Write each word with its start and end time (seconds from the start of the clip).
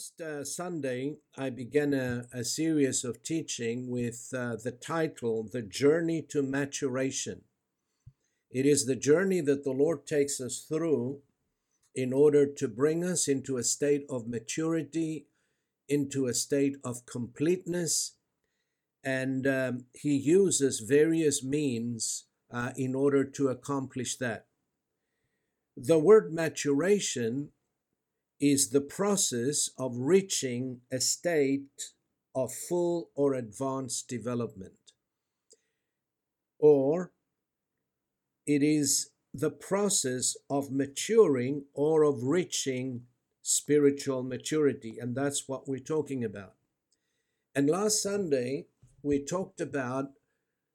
Last 0.00 0.20
uh, 0.22 0.44
Sunday, 0.44 1.16
I 1.36 1.50
began 1.50 1.92
a, 1.92 2.24
a, 2.32 2.42
series 2.42 3.04
of 3.04 3.22
teaching 3.22 3.90
with 3.90 4.32
uh, 4.34 4.56
the 4.56 4.70
title, 4.70 5.46
The 5.52 5.60
Journey 5.60 6.22
to 6.30 6.42
Maturation. 6.42 7.42
It 8.50 8.64
is 8.64 8.86
the 8.86 8.96
journey 8.96 9.42
that 9.42 9.62
the 9.62 9.72
Lord 9.72 10.06
takes 10.06 10.40
us 10.40 10.64
through 10.66 11.18
in 11.94 12.14
order 12.14 12.46
to 12.46 12.66
bring 12.66 13.04
us 13.04 13.28
into 13.28 13.58
a 13.58 13.62
state 13.62 14.06
of 14.08 14.26
maturity, 14.26 15.26
into 15.86 16.26
a 16.28 16.32
state 16.32 16.76
of 16.82 17.04
completeness, 17.04 18.14
and 19.04 19.46
um, 19.46 19.84
He 19.92 20.16
uses 20.16 20.80
various 20.80 21.44
means 21.44 22.24
uh, 22.50 22.70
in 22.74 22.94
order 22.94 23.22
to 23.22 23.48
accomplish 23.48 24.16
that. 24.16 24.46
The 25.76 25.98
word 25.98 26.32
maturation 26.32 27.50
is 28.40 28.70
the 28.70 28.80
process 28.80 29.68
of 29.78 29.92
reaching 29.96 30.80
a 30.90 31.00
state 31.00 31.92
of 32.34 32.52
full 32.52 33.10
or 33.14 33.34
advanced 33.34 34.08
development. 34.08 34.72
Or 36.58 37.12
it 38.46 38.62
is 38.62 39.10
the 39.32 39.50
process 39.50 40.36
of 40.48 40.72
maturing 40.72 41.64
or 41.74 42.02
of 42.02 42.24
reaching 42.24 43.02
spiritual 43.42 44.22
maturity. 44.22 44.98
And 44.98 45.14
that's 45.14 45.48
what 45.48 45.68
we're 45.68 45.78
talking 45.78 46.24
about. 46.24 46.54
And 47.54 47.68
last 47.68 48.02
Sunday, 48.02 48.66
we 49.02 49.22
talked 49.22 49.60
about 49.60 50.12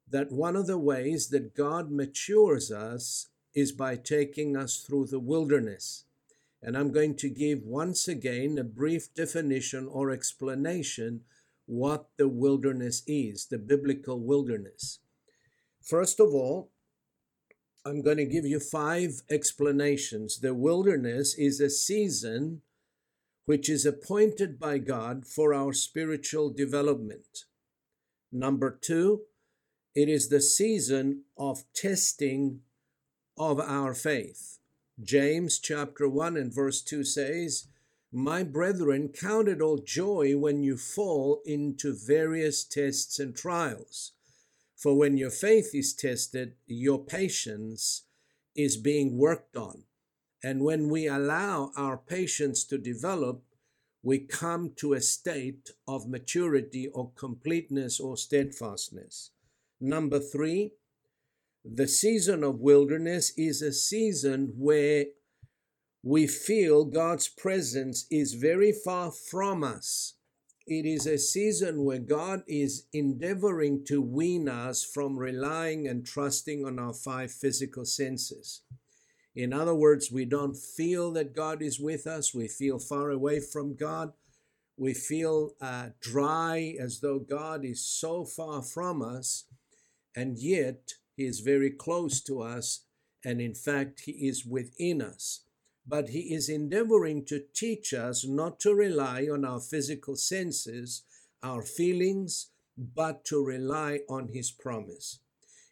that 0.08 0.30
one 0.30 0.56
of 0.56 0.66
the 0.66 0.78
ways 0.78 1.28
that 1.28 1.54
God 1.54 1.90
matures 1.90 2.70
us 2.70 3.28
is 3.54 3.72
by 3.72 3.96
taking 3.96 4.56
us 4.56 4.78
through 4.78 5.06
the 5.06 5.18
wilderness 5.18 6.04
and 6.62 6.76
I'm 6.76 6.92
going 6.92 7.16
to 7.16 7.28
give 7.28 7.62
once 7.62 8.08
again 8.08 8.58
a 8.58 8.64
brief 8.64 9.14
definition 9.14 9.86
or 9.90 10.10
explanation 10.10 11.22
what 11.66 12.08
the 12.16 12.28
wilderness 12.28 13.02
is, 13.06 13.46
the 13.46 13.58
biblical 13.58 14.20
wilderness. 14.20 15.00
First 15.82 16.20
of 16.20 16.34
all, 16.34 16.70
I'm 17.84 18.02
going 18.02 18.16
to 18.16 18.24
give 18.24 18.44
you 18.44 18.58
five 18.58 19.22
explanations. 19.30 20.40
The 20.40 20.54
wilderness 20.54 21.36
is 21.38 21.60
a 21.60 21.70
season 21.70 22.62
which 23.44 23.68
is 23.68 23.86
appointed 23.86 24.58
by 24.58 24.78
God 24.78 25.24
for 25.24 25.54
our 25.54 25.72
spiritual 25.72 26.50
development. 26.50 27.44
Number 28.32 28.76
two, 28.80 29.22
it 29.94 30.08
is 30.08 30.28
the 30.28 30.40
season 30.40 31.22
of 31.38 31.62
testing 31.74 32.60
of 33.38 33.60
our 33.60 33.94
faith. 33.94 34.55
James 35.02 35.58
chapter 35.58 36.08
1 36.08 36.38
and 36.38 36.54
verse 36.54 36.80
2 36.80 37.04
says, 37.04 37.68
My 38.10 38.42
brethren, 38.42 39.08
count 39.08 39.46
it 39.46 39.60
all 39.60 39.76
joy 39.76 40.38
when 40.38 40.62
you 40.62 40.78
fall 40.78 41.42
into 41.44 41.94
various 41.94 42.64
tests 42.64 43.18
and 43.18 43.36
trials. 43.36 44.12
For 44.74 44.96
when 44.96 45.18
your 45.18 45.30
faith 45.30 45.74
is 45.74 45.92
tested, 45.92 46.54
your 46.66 46.98
patience 46.98 48.04
is 48.54 48.78
being 48.78 49.18
worked 49.18 49.56
on. 49.56 49.84
And 50.42 50.62
when 50.62 50.88
we 50.88 51.06
allow 51.06 51.72
our 51.76 51.98
patience 51.98 52.64
to 52.64 52.78
develop, 52.78 53.42
we 54.02 54.20
come 54.20 54.72
to 54.76 54.94
a 54.94 55.00
state 55.00 55.70
of 55.86 56.08
maturity 56.08 56.88
or 56.88 57.10
completeness 57.16 58.00
or 58.00 58.16
steadfastness. 58.16 59.30
Number 59.78 60.20
three, 60.20 60.72
the 61.74 61.88
season 61.88 62.44
of 62.44 62.60
wilderness 62.60 63.32
is 63.36 63.60
a 63.60 63.72
season 63.72 64.52
where 64.56 65.06
we 66.02 66.26
feel 66.26 66.84
God's 66.84 67.28
presence 67.28 68.06
is 68.10 68.34
very 68.34 68.70
far 68.72 69.10
from 69.10 69.64
us. 69.64 70.14
It 70.66 70.86
is 70.86 71.06
a 71.06 71.18
season 71.18 71.84
where 71.84 71.98
God 71.98 72.42
is 72.46 72.86
endeavoring 72.92 73.84
to 73.86 74.00
wean 74.00 74.48
us 74.48 74.84
from 74.84 75.18
relying 75.18 75.88
and 75.88 76.06
trusting 76.06 76.64
on 76.64 76.78
our 76.78 76.92
five 76.92 77.32
physical 77.32 77.84
senses. 77.84 78.62
In 79.34 79.52
other 79.52 79.74
words, 79.74 80.10
we 80.10 80.24
don't 80.24 80.56
feel 80.56 81.12
that 81.12 81.34
God 81.34 81.62
is 81.62 81.80
with 81.80 82.06
us. 82.06 82.34
We 82.34 82.48
feel 82.48 82.78
far 82.78 83.10
away 83.10 83.40
from 83.40 83.74
God. 83.74 84.12
We 84.76 84.94
feel 84.94 85.54
uh, 85.60 85.90
dry 86.00 86.76
as 86.78 87.00
though 87.00 87.18
God 87.18 87.64
is 87.64 87.86
so 87.86 88.24
far 88.24 88.62
from 88.62 89.02
us. 89.02 89.44
And 90.14 90.38
yet, 90.38 90.94
he 91.16 91.24
is 91.24 91.40
very 91.40 91.70
close 91.70 92.20
to 92.24 92.42
us, 92.42 92.84
and 93.24 93.40
in 93.40 93.54
fact, 93.54 94.02
He 94.04 94.28
is 94.28 94.44
within 94.44 95.00
us. 95.00 95.40
But 95.86 96.10
He 96.10 96.34
is 96.34 96.48
endeavoring 96.48 97.24
to 97.26 97.44
teach 97.54 97.94
us 97.94 98.26
not 98.26 98.60
to 98.60 98.74
rely 98.74 99.26
on 99.32 99.44
our 99.44 99.60
physical 99.60 100.16
senses, 100.16 101.04
our 101.42 101.62
feelings, 101.62 102.50
but 102.76 103.24
to 103.26 103.42
rely 103.42 104.00
on 104.08 104.28
His 104.28 104.50
promise. 104.50 105.20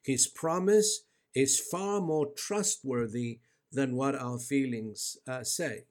His 0.03 0.27
promise 0.27 1.04
is 1.34 1.60
far 1.60 2.00
more 2.00 2.33
trustworthy 2.34 3.41
than 3.71 3.97
what 3.97 4.15
our 4.15 4.38
feelings 4.38 5.19
uh, 5.28 5.43
say. 5.43 5.84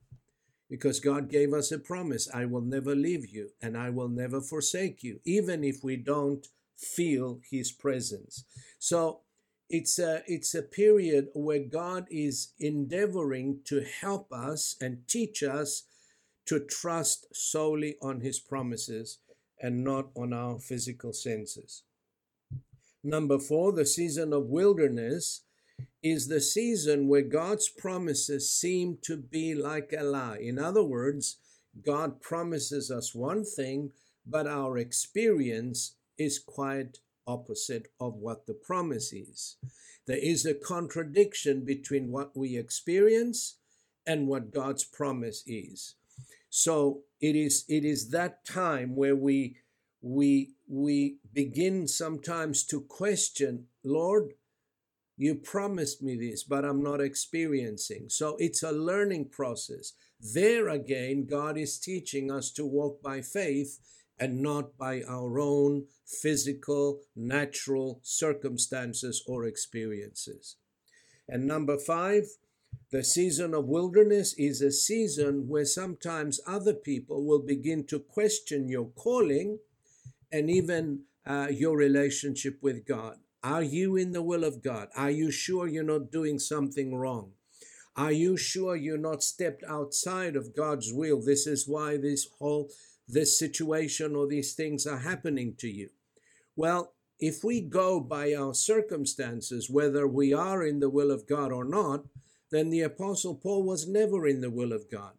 Because 0.69 0.99
God 0.99 1.29
gave 1.29 1.53
us 1.53 1.71
a 1.71 1.77
promise 1.77 2.27
I 2.33 2.45
will 2.45 2.61
never 2.61 2.95
leave 2.95 3.27
you 3.29 3.49
and 3.61 3.77
I 3.77 3.91
will 3.91 4.07
never 4.07 4.41
forsake 4.41 5.03
you, 5.03 5.19
even 5.25 5.63
if 5.63 5.83
we 5.83 5.97
don't 5.97 6.47
feel 6.75 7.39
His 7.51 7.71
presence. 7.71 8.45
So 8.79 9.22
it's 9.73 9.97
a 9.97 10.21
it's 10.27 10.53
a 10.53 10.61
period 10.61 11.29
where 11.33 11.57
God 11.57 12.05
is 12.11 12.53
endeavoring 12.59 13.61
to 13.65 13.81
help 13.81 14.31
us 14.31 14.75
and 14.79 15.07
teach 15.07 15.41
us 15.41 15.87
to 16.45 16.59
trust 16.59 17.25
solely 17.33 17.95
on 17.99 18.21
his 18.21 18.39
promises 18.39 19.17
and 19.59 19.83
not 19.83 20.09
on 20.15 20.31
our 20.31 20.59
physical 20.59 21.11
senses. 21.11 21.81
Number 23.03 23.39
4, 23.39 23.71
the 23.71 23.85
season 23.85 24.31
of 24.31 24.45
wilderness 24.45 25.41
is 26.03 26.27
the 26.27 26.41
season 26.41 27.07
where 27.07 27.23
God's 27.23 27.67
promises 27.67 28.51
seem 28.51 28.99
to 29.01 29.17
be 29.17 29.55
like 29.55 29.91
a 29.97 30.03
lie. 30.03 30.37
In 30.39 30.59
other 30.59 30.83
words, 30.83 31.37
God 31.83 32.21
promises 32.21 32.91
us 32.91 33.15
one 33.15 33.43
thing, 33.43 33.91
but 34.23 34.45
our 34.45 34.77
experience 34.77 35.95
is 36.19 36.37
quite 36.37 36.99
opposite 37.27 37.87
of 37.99 38.15
what 38.15 38.45
the 38.47 38.53
promise 38.53 39.13
is. 39.13 39.57
There 40.05 40.17
is 40.17 40.45
a 40.45 40.53
contradiction 40.53 41.63
between 41.63 42.11
what 42.11 42.35
we 42.35 42.57
experience 42.57 43.57
and 44.05 44.27
what 44.27 44.53
God's 44.53 44.83
promise 44.83 45.43
is. 45.47 45.95
So 46.49 47.01
it 47.21 47.35
is 47.35 47.65
it 47.67 47.85
is 47.85 48.09
that 48.09 48.45
time 48.45 48.95
where 48.95 49.15
we 49.15 49.57
we 50.01 50.51
we 50.67 51.17
begin 51.33 51.87
sometimes 51.87 52.65
to 52.65 52.81
question, 52.81 53.67
Lord, 53.83 54.33
you 55.17 55.35
promised 55.35 56.03
me 56.03 56.15
this, 56.15 56.43
but 56.43 56.65
I'm 56.65 56.83
not 56.83 56.99
experiencing. 56.99 58.09
So 58.09 58.35
it's 58.39 58.63
a 58.63 58.71
learning 58.71 59.29
process. 59.29 59.93
There 60.19 60.69
again, 60.69 61.25
God 61.29 61.57
is 61.57 61.79
teaching 61.79 62.31
us 62.31 62.51
to 62.51 62.65
walk 62.65 63.01
by 63.01 63.21
faith 63.21 63.79
and 64.23 64.41
not 64.41 64.77
by 64.77 65.01
our 65.05 65.37
own 65.37 65.83
physical, 66.05 67.01
natural 67.13 67.99
circumstances 68.03 69.21
or 69.27 69.43
experiences. 69.43 70.55
And 71.27 71.45
number 71.45 71.77
five, 71.77 72.23
the 72.89 73.03
season 73.03 73.53
of 73.53 73.65
wilderness 73.65 74.33
is 74.37 74.61
a 74.61 74.71
season 74.71 75.49
where 75.49 75.65
sometimes 75.65 76.39
other 76.47 76.73
people 76.73 77.25
will 77.25 77.43
begin 77.45 77.85
to 77.87 77.99
question 77.99 78.69
your 78.69 78.87
calling 78.95 79.59
and 80.31 80.49
even 80.49 81.01
uh, 81.25 81.47
your 81.51 81.75
relationship 81.75 82.59
with 82.61 82.85
God. 82.87 83.17
Are 83.43 83.63
you 83.63 83.97
in 83.97 84.13
the 84.13 84.23
will 84.23 84.45
of 84.45 84.63
God? 84.63 84.87
Are 84.95 85.11
you 85.11 85.31
sure 85.31 85.67
you're 85.67 85.83
not 85.83 86.13
doing 86.13 86.39
something 86.39 86.95
wrong? 86.95 87.33
Are 87.97 88.13
you 88.13 88.37
sure 88.37 88.77
you're 88.77 88.97
not 88.97 89.21
stepped 89.21 89.65
outside 89.67 90.37
of 90.37 90.55
God's 90.55 90.93
will? 90.93 91.21
This 91.21 91.45
is 91.45 91.67
why 91.67 91.97
this 91.97 92.25
whole 92.39 92.69
this 93.13 93.37
situation 93.37 94.15
or 94.15 94.27
these 94.27 94.53
things 94.53 94.85
are 94.85 94.99
happening 94.99 95.55
to 95.59 95.69
you. 95.69 95.89
Well, 96.55 96.93
if 97.19 97.43
we 97.43 97.61
go 97.61 97.99
by 97.99 98.33
our 98.33 98.53
circumstances, 98.53 99.69
whether 99.69 100.07
we 100.07 100.33
are 100.33 100.65
in 100.65 100.79
the 100.79 100.89
will 100.89 101.11
of 101.11 101.27
God 101.27 101.51
or 101.51 101.63
not, 101.63 102.05
then 102.51 102.69
the 102.69 102.81
Apostle 102.81 103.35
Paul 103.35 103.63
was 103.63 103.87
never 103.87 104.27
in 104.27 104.41
the 104.41 104.51
will 104.51 104.73
of 104.73 104.91
God 104.91 105.13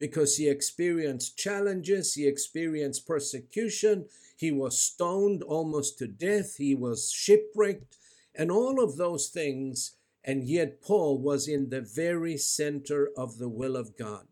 because 0.00 0.36
he 0.36 0.48
experienced 0.48 1.38
challenges, 1.38 2.14
he 2.14 2.26
experienced 2.26 3.06
persecution, 3.06 4.06
he 4.36 4.50
was 4.50 4.80
stoned 4.80 5.42
almost 5.42 5.98
to 5.98 6.06
death, 6.06 6.56
he 6.56 6.74
was 6.74 7.12
shipwrecked, 7.12 7.96
and 8.34 8.50
all 8.50 8.82
of 8.82 8.96
those 8.96 9.28
things. 9.28 9.96
And 10.24 10.48
yet, 10.48 10.82
Paul 10.82 11.18
was 11.18 11.46
in 11.46 11.68
the 11.68 11.80
very 11.80 12.36
center 12.36 13.10
of 13.16 13.38
the 13.38 13.48
will 13.48 13.76
of 13.76 13.96
God. 13.96 14.26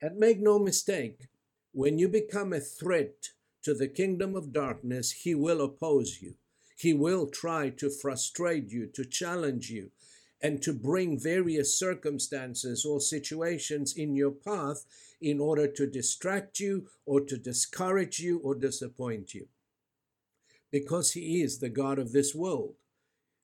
And 0.00 0.18
make 0.18 0.38
no 0.38 0.58
mistake, 0.58 1.28
when 1.74 1.98
you 1.98 2.08
become 2.08 2.52
a 2.52 2.60
threat 2.60 3.30
to 3.64 3.74
the 3.74 3.88
kingdom 3.88 4.36
of 4.36 4.52
darkness, 4.52 5.10
he 5.10 5.34
will 5.34 5.60
oppose 5.60 6.22
you. 6.22 6.34
He 6.76 6.94
will 6.94 7.26
try 7.26 7.70
to 7.70 7.90
frustrate 7.90 8.70
you, 8.70 8.86
to 8.94 9.04
challenge 9.04 9.70
you, 9.70 9.90
and 10.40 10.62
to 10.62 10.72
bring 10.72 11.18
various 11.18 11.76
circumstances 11.76 12.84
or 12.84 13.00
situations 13.00 13.92
in 13.96 14.14
your 14.14 14.30
path 14.30 14.84
in 15.20 15.40
order 15.40 15.66
to 15.66 15.90
distract 15.90 16.60
you 16.60 16.86
or 17.06 17.20
to 17.22 17.36
discourage 17.36 18.20
you 18.20 18.38
or 18.38 18.54
disappoint 18.54 19.34
you. 19.34 19.48
Because 20.70 21.12
he 21.12 21.42
is 21.42 21.58
the 21.58 21.70
God 21.70 21.98
of 21.98 22.12
this 22.12 22.36
world. 22.36 22.74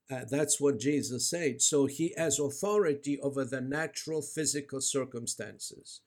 Uh, 0.09 0.25
that's 0.31 0.61
what 0.61 0.79
Jesus 0.79 1.29
said. 1.29 1.63
So 1.63 1.87
he 1.87 2.15
has 2.17 2.39
authority 2.39 3.19
over 3.21 3.45
the 3.45 3.61
natural 3.61 4.23
physical 4.23 4.81
circumstances. 4.81 6.01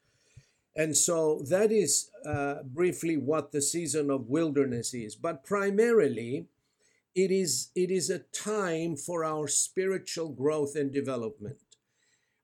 And 0.76 0.98
so 0.98 1.42
that 1.50 1.72
is 1.72 2.10
uh, 2.26 2.64
briefly 2.64 3.16
what 3.16 3.52
the 3.52 3.62
season 3.62 4.10
of 4.10 4.30
wilderness 4.30 4.94
is. 4.94 5.16
But 5.16 5.46
primarily, 5.46 6.48
it 7.16 7.30
is, 7.30 7.70
it 7.76 7.92
is 7.92 8.10
a 8.10 8.20
time 8.20 8.96
for 8.96 9.24
our 9.24 9.48
spiritual 9.48 10.30
growth 10.30 10.76
and 10.76 10.92
development. 10.92 11.58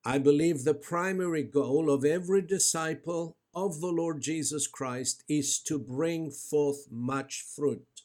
I 0.06 0.20
believe 0.20 0.64
the 0.64 0.76
primary 0.76 1.44
goal 1.44 1.90
of 1.90 2.06
every 2.06 2.42
disciple 2.42 3.36
of 3.56 3.82
the 3.82 3.92
Lord 3.92 4.22
Jesus 4.22 4.68
Christ 4.68 5.24
is 5.28 5.60
to 5.62 5.80
bring 5.80 6.30
forth 6.30 6.88
much 6.92 7.44
fruit. 7.56 8.04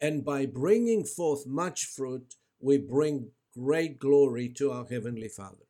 And 0.00 0.24
by 0.24 0.46
bringing 0.46 1.04
forth 1.04 1.46
much 1.46 1.84
fruit, 1.84 2.34
we 2.58 2.78
bring 2.78 3.28
great 3.54 3.98
glory 3.98 4.48
to 4.48 4.72
our 4.72 4.86
Heavenly 4.90 5.28
Father. 5.28 5.66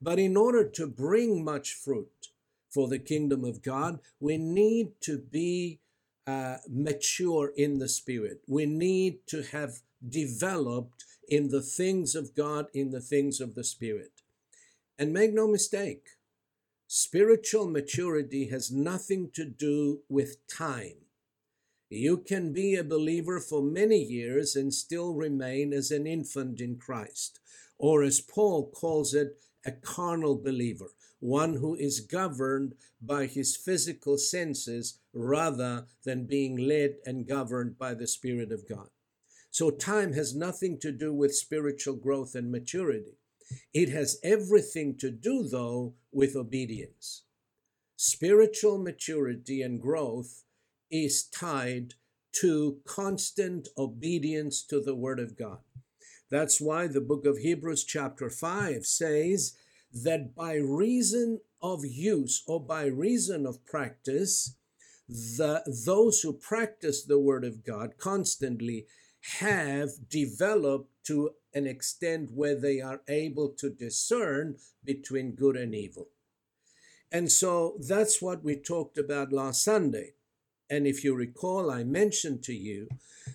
But 0.00 0.18
in 0.18 0.36
order 0.36 0.68
to 0.68 0.86
bring 0.86 1.44
much 1.44 1.72
fruit 1.72 2.28
for 2.72 2.88
the 2.88 2.98
kingdom 2.98 3.44
of 3.44 3.62
God, 3.62 4.00
we 4.18 4.38
need 4.38 4.92
to 5.02 5.18
be 5.18 5.80
uh, 6.26 6.56
mature 6.68 7.52
in 7.56 7.78
the 7.78 7.88
Spirit. 7.88 8.42
We 8.46 8.66
need 8.66 9.26
to 9.28 9.42
have 9.42 9.80
developed 10.06 11.04
in 11.28 11.48
the 11.48 11.62
things 11.62 12.14
of 12.14 12.34
God, 12.34 12.66
in 12.72 12.90
the 12.90 13.00
things 13.00 13.40
of 13.40 13.54
the 13.54 13.64
Spirit. 13.64 14.22
And 14.98 15.12
make 15.12 15.32
no 15.32 15.46
mistake, 15.48 16.06
spiritual 16.86 17.68
maturity 17.68 18.48
has 18.48 18.70
nothing 18.70 19.30
to 19.34 19.44
do 19.44 20.00
with 20.08 20.46
time. 20.46 21.06
You 21.88 22.18
can 22.18 22.52
be 22.52 22.74
a 22.74 22.84
believer 22.84 23.38
for 23.38 23.62
many 23.62 23.98
years 24.02 24.56
and 24.56 24.72
still 24.72 25.14
remain 25.14 25.72
as 25.74 25.90
an 25.90 26.06
infant 26.06 26.60
in 26.60 26.78
Christ, 26.78 27.38
or 27.76 28.02
as 28.02 28.20
Paul 28.20 28.70
calls 28.70 29.12
it, 29.12 29.38
a 29.64 29.72
carnal 29.72 30.36
believer 30.36 30.88
one 31.22 31.54
who 31.54 31.76
is 31.76 32.00
governed 32.00 32.74
by 33.00 33.26
his 33.26 33.56
physical 33.56 34.18
senses 34.18 34.98
rather 35.14 35.86
than 36.04 36.26
being 36.26 36.56
led 36.56 36.96
and 37.06 37.28
governed 37.28 37.78
by 37.78 37.94
the 37.94 38.08
Spirit 38.08 38.50
of 38.50 38.68
God. 38.68 38.88
So, 39.48 39.70
time 39.70 40.14
has 40.14 40.34
nothing 40.34 40.80
to 40.80 40.90
do 40.90 41.14
with 41.14 41.36
spiritual 41.36 41.94
growth 41.94 42.34
and 42.34 42.50
maturity. 42.50 43.18
It 43.72 43.88
has 43.90 44.18
everything 44.24 44.98
to 44.98 45.12
do, 45.12 45.46
though, 45.48 45.94
with 46.10 46.34
obedience. 46.34 47.22
Spiritual 47.96 48.78
maturity 48.78 49.62
and 49.62 49.80
growth 49.80 50.42
is 50.90 51.22
tied 51.22 51.94
to 52.40 52.78
constant 52.84 53.68
obedience 53.78 54.60
to 54.64 54.80
the 54.80 54.96
Word 54.96 55.20
of 55.20 55.38
God. 55.38 55.60
That's 56.30 56.60
why 56.60 56.88
the 56.88 57.00
book 57.00 57.26
of 57.26 57.38
Hebrews, 57.38 57.84
chapter 57.84 58.28
5, 58.28 58.84
says 58.86 59.52
that 59.92 60.34
by 60.34 60.54
reason 60.54 61.40
of 61.60 61.84
use 61.84 62.42
or 62.46 62.60
by 62.60 62.86
reason 62.86 63.46
of 63.46 63.64
practice, 63.64 64.56
the, 65.08 65.62
those 65.86 66.20
who 66.20 66.32
practice 66.32 67.04
the 67.04 67.18
Word 67.18 67.44
of 67.44 67.64
God 67.64 67.98
constantly 67.98 68.86
have 69.40 69.90
developed 70.08 70.90
to 71.04 71.30
an 71.54 71.66
extent 71.66 72.30
where 72.32 72.58
they 72.58 72.80
are 72.80 73.02
able 73.08 73.50
to 73.58 73.70
discern 73.70 74.56
between 74.84 75.34
good 75.34 75.56
and 75.56 75.74
evil. 75.74 76.08
And 77.10 77.30
so 77.30 77.76
that's 77.78 78.22
what 78.22 78.42
we 78.42 78.56
talked 78.56 78.96
about 78.96 79.32
last 79.32 79.62
Sunday. 79.62 80.14
And 80.72 80.86
if 80.86 81.04
you 81.04 81.14
recall, 81.14 81.70
I 81.70 81.84
mentioned 81.84 82.42
to 82.44 82.54
you 82.54 82.88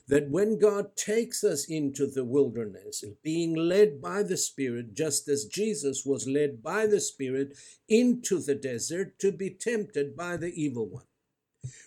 that 0.08 0.32
when 0.32 0.58
God 0.58 0.96
takes 0.96 1.44
us 1.44 1.66
into 1.70 2.08
the 2.08 2.26
wilderness, 2.26 3.04
being 3.22 3.54
led 3.54 4.02
by 4.02 4.24
the 4.24 4.38
Spirit, 4.38 4.96
just 4.96 5.30
as 5.30 5.46
Jesus 5.46 6.04
was 6.04 6.28
led 6.28 6.64
by 6.64 6.88
the 6.88 7.00
Spirit 7.00 7.56
into 7.88 8.40
the 8.40 8.56
desert 8.56 9.20
to 9.20 9.32
be 9.32 9.52
tempted 9.52 10.18
by 10.18 10.36
the 10.36 10.52
evil 10.60 10.88
one, 10.88 11.04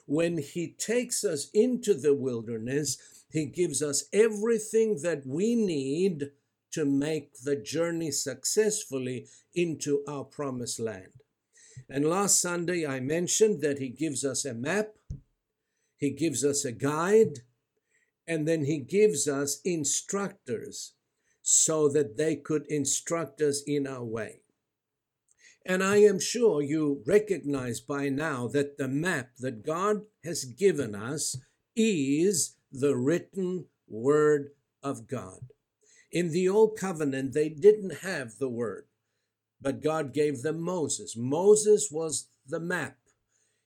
when 0.06 0.38
He 0.38 0.69
takes 0.79 1.25
us 1.25 1.50
into 1.52 1.94
the 1.94 2.14
wilderness, 2.14 3.25
He 3.29 3.47
gives 3.47 3.82
us 3.82 4.05
everything 4.12 5.00
that 5.02 5.26
we 5.26 5.56
need 5.56 6.31
to 6.75 6.85
make 6.85 7.41
the 7.43 7.56
journey 7.56 8.12
successfully 8.12 9.26
into 9.52 10.05
our 10.06 10.23
promised 10.23 10.79
land. 10.79 11.11
And 11.88 12.05
last 12.08 12.41
Sunday, 12.41 12.87
I 12.87 13.00
mentioned 13.00 13.62
that 13.62 13.81
He 13.81 13.88
gives 13.88 14.25
us 14.25 14.44
a 14.44 14.55
map, 14.55 14.94
He 16.00 16.11
gives 16.11 16.43
us 16.43 16.64
a 16.64 16.73
guide, 16.73 17.41
and 18.26 18.49
then 18.49 18.64
he 18.64 18.79
gives 18.79 19.29
us 19.29 19.61
instructors 19.67 20.94
so 21.43 21.91
that 21.91 22.17
they 22.17 22.37
could 22.37 22.64
instruct 22.69 23.43
us 23.43 23.62
in 23.67 23.87
our 23.87 24.05
way. 24.05 24.41
And 25.67 25.85
I 25.85 25.97
am 25.99 26.19
sure 26.19 26.62
you 26.62 27.02
recognize 27.06 27.81
by 27.81 28.08
now 28.08 28.49
that 28.49 28.79
the 28.79 28.88
map 28.88 29.32
that 29.41 29.64
God 29.64 30.02
has 30.25 30.44
given 30.44 30.94
us 30.94 31.37
is 31.76 32.56
the 32.73 32.97
written 32.97 33.67
word 33.87 34.52
of 34.82 35.06
God. 35.06 35.50
In 36.11 36.31
the 36.31 36.49
Old 36.49 36.79
Covenant, 36.79 37.35
they 37.35 37.50
didn't 37.50 37.97
have 37.97 38.38
the 38.38 38.49
word, 38.49 38.87
but 39.61 39.82
God 39.82 40.14
gave 40.14 40.41
them 40.41 40.62
Moses. 40.62 41.14
Moses 41.14 41.91
was 41.93 42.31
the 42.47 42.61
map. 42.61 42.97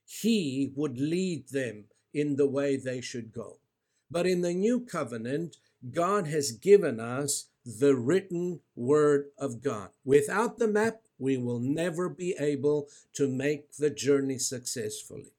He 0.05 0.73
would 0.75 0.99
lead 0.99 1.51
them 1.51 1.85
in 2.15 2.37
the 2.37 2.49
way 2.49 2.77
they 2.77 3.01
should 3.01 3.33
go. 3.33 3.59
But 4.11 4.27
in 4.27 4.43
the 4.43 4.55
new 4.55 4.81
covenant, 4.81 5.57
God 5.93 6.27
has 6.29 6.53
given 6.53 7.01
us 7.01 7.49
the 7.65 7.97
written 7.97 8.61
word 8.77 9.27
of 9.39 9.63
God. 9.63 9.91
Without 10.05 10.59
the 10.59 10.69
map, 10.69 11.01
we 11.19 11.37
will 11.37 11.59
never 11.59 12.09
be 12.09 12.35
able 12.39 12.89
to 13.15 13.29
make 13.29 13.73
the 13.77 13.91
journey 13.91 14.39
successfully. 14.39 15.33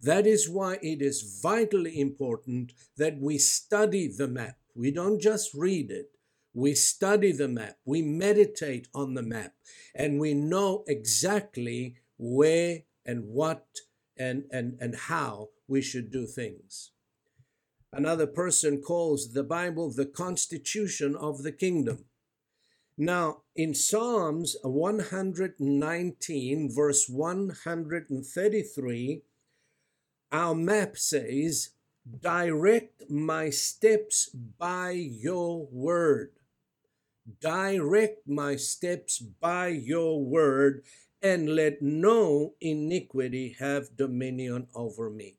That 0.00 0.26
is 0.26 0.48
why 0.48 0.78
it 0.82 1.00
is 1.00 1.40
vitally 1.42 2.00
important 2.00 2.72
that 2.96 3.18
we 3.18 3.38
study 3.38 4.08
the 4.08 4.28
map. 4.28 4.56
We 4.74 4.90
don't 4.90 5.20
just 5.20 5.54
read 5.54 5.90
it, 5.90 6.10
we 6.54 6.74
study 6.74 7.32
the 7.32 7.48
map, 7.48 7.76
we 7.84 8.02
meditate 8.02 8.88
on 8.94 9.14
the 9.14 9.22
map, 9.22 9.54
and 9.94 10.20
we 10.20 10.34
know 10.34 10.84
exactly 10.86 11.96
where 12.18 12.82
and 13.06 13.24
what 13.24 13.66
and, 14.18 14.44
and, 14.50 14.76
and 14.80 14.94
how 14.94 15.48
we 15.72 15.80
should 15.80 16.12
do 16.12 16.26
things. 16.26 16.90
Another 17.94 18.26
person 18.26 18.82
calls 18.82 19.32
the 19.32 19.42
Bible 19.42 19.90
the 19.90 20.06
constitution 20.06 21.16
of 21.16 21.42
the 21.42 21.52
kingdom. 21.52 22.04
Now, 22.98 23.38
in 23.56 23.74
Psalms 23.74 24.54
119, 24.62 26.70
verse 26.74 27.08
133, 27.08 29.22
our 30.30 30.54
map 30.54 30.98
says, 30.98 31.70
Direct 32.20 33.10
my 33.10 33.48
steps 33.48 34.28
by 34.58 34.90
your 34.90 35.66
word. 35.72 36.32
Direct 37.40 38.28
my 38.28 38.56
steps 38.56 39.18
by 39.18 39.68
your 39.68 40.22
word, 40.22 40.82
and 41.22 41.54
let 41.54 41.80
no 41.80 42.52
iniquity 42.60 43.56
have 43.58 43.96
dominion 43.96 44.66
over 44.74 45.08
me. 45.08 45.38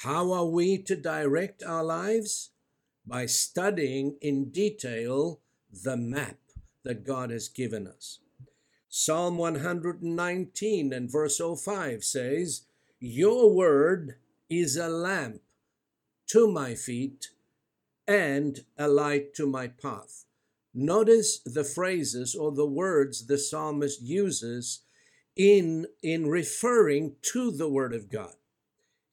How 0.00 0.30
are 0.32 0.46
we 0.46 0.78
to 0.82 0.96
direct 0.96 1.62
our 1.62 1.82
lives? 1.82 2.50
By 3.06 3.26
studying 3.26 4.18
in 4.20 4.50
detail 4.50 5.40
the 5.70 5.96
map 5.96 6.38
that 6.84 7.04
God 7.04 7.30
has 7.30 7.48
given 7.48 7.86
us. 7.86 8.18
Psalm 8.88 9.38
119 9.38 10.92
and 10.92 11.10
verse 11.10 11.40
05 11.40 12.04
says, 12.04 12.66
Your 13.00 13.54
word 13.54 14.16
is 14.48 14.76
a 14.76 14.88
lamp 14.88 15.40
to 16.28 16.46
my 16.50 16.74
feet 16.74 17.28
and 18.06 18.60
a 18.78 18.88
light 18.88 19.34
to 19.34 19.46
my 19.46 19.68
path. 19.68 20.24
Notice 20.74 21.40
the 21.40 21.64
phrases 21.64 22.34
or 22.34 22.52
the 22.52 22.66
words 22.66 23.26
the 23.26 23.38
psalmist 23.38 24.02
uses 24.02 24.82
in, 25.34 25.86
in 26.02 26.26
referring 26.26 27.16
to 27.32 27.50
the 27.50 27.68
Word 27.68 27.94
of 27.94 28.10
God. 28.10 28.34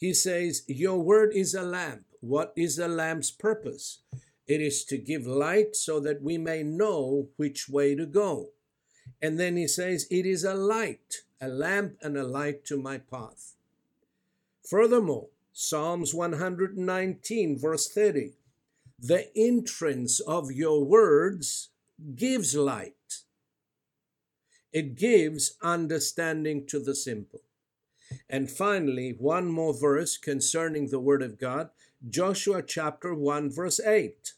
He 0.04 0.14
says, 0.14 0.64
Your 0.68 1.02
Word 1.02 1.32
is 1.34 1.54
a 1.54 1.62
lamp. 1.62 2.04
What 2.20 2.52
is 2.58 2.78
a 2.78 2.90
lamp's 2.90 3.32
purpose? 3.32 4.02
It 4.46 4.60
is 4.60 4.84
to 4.90 4.98
give 4.98 5.26
light 5.26 5.78
so 5.78 6.02
that 6.02 6.22
we 6.22 6.38
may 6.38 6.62
know 6.62 7.30
which 7.38 7.70
way 7.70 7.96
to 7.96 8.06
go. 8.06 8.50
And 9.22 9.40
then 9.40 9.56
he 9.56 9.66
says, 9.66 10.06
It 10.12 10.26
is 10.26 10.44
a 10.44 10.56
light, 10.56 11.24
a 11.40 11.48
lamp 11.48 12.00
and 12.02 12.18
a 12.18 12.26
light 12.26 12.66
to 12.66 12.76
my 12.76 12.98
path. 12.98 13.56
Furthermore, 14.70 15.30
Psalms 15.54 16.14
119, 16.14 17.58
verse 17.58 17.88
30 17.88 18.34
the 19.00 19.30
entrance 19.38 20.20
of 20.20 20.52
your 20.52 20.84
words 20.84 21.70
gives 22.14 22.56
light. 22.56 23.24
It 24.74 24.96
gives 24.96 25.56
understanding 25.62 26.68
to 26.68 26.80
the 26.80 26.94
simple. 26.94 27.40
And 28.30 28.50
finally, 28.50 29.16
one 29.18 29.48
more 29.48 29.74
verse 29.74 30.18
concerning 30.18 30.90
the 30.90 31.00
Word 31.00 31.22
of 31.22 31.40
God 31.40 31.70
Joshua 32.10 32.62
chapter 32.62 33.16
1, 33.16 33.50
verse 33.50 33.80
8. 33.80 34.34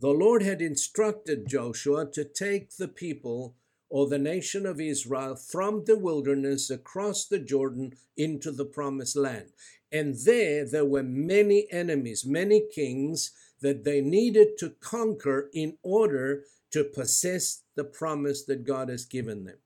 The 0.00 0.08
Lord 0.08 0.42
had 0.42 0.60
instructed 0.60 1.46
Joshua 1.46 2.10
to 2.12 2.24
take 2.24 2.76
the 2.76 2.88
people 2.88 3.54
or 3.88 4.08
the 4.08 4.18
nation 4.18 4.64
of 4.66 4.80
Israel 4.80 5.36
from 5.36 5.84
the 5.84 5.98
wilderness 5.98 6.70
across 6.70 7.26
the 7.26 7.38
Jordan 7.38 7.92
into 8.16 8.50
the 8.50 8.64
promised 8.64 9.16
land. 9.16 9.50
And 9.92 10.14
there, 10.24 10.64
there 10.64 10.84
were 10.84 11.02
many 11.02 11.66
enemies, 11.70 12.24
many 12.24 12.62
kings 12.72 13.32
that 13.60 13.84
they 13.84 14.00
needed 14.00 14.56
to 14.58 14.70
conquer 14.80 15.50
in 15.52 15.76
order 15.82 16.44
to 16.72 16.84
possess 16.84 17.62
the 17.74 17.84
promise 17.84 18.44
that 18.44 18.64
God 18.64 18.88
has 18.88 19.04
given 19.04 19.44
them. 19.44 19.58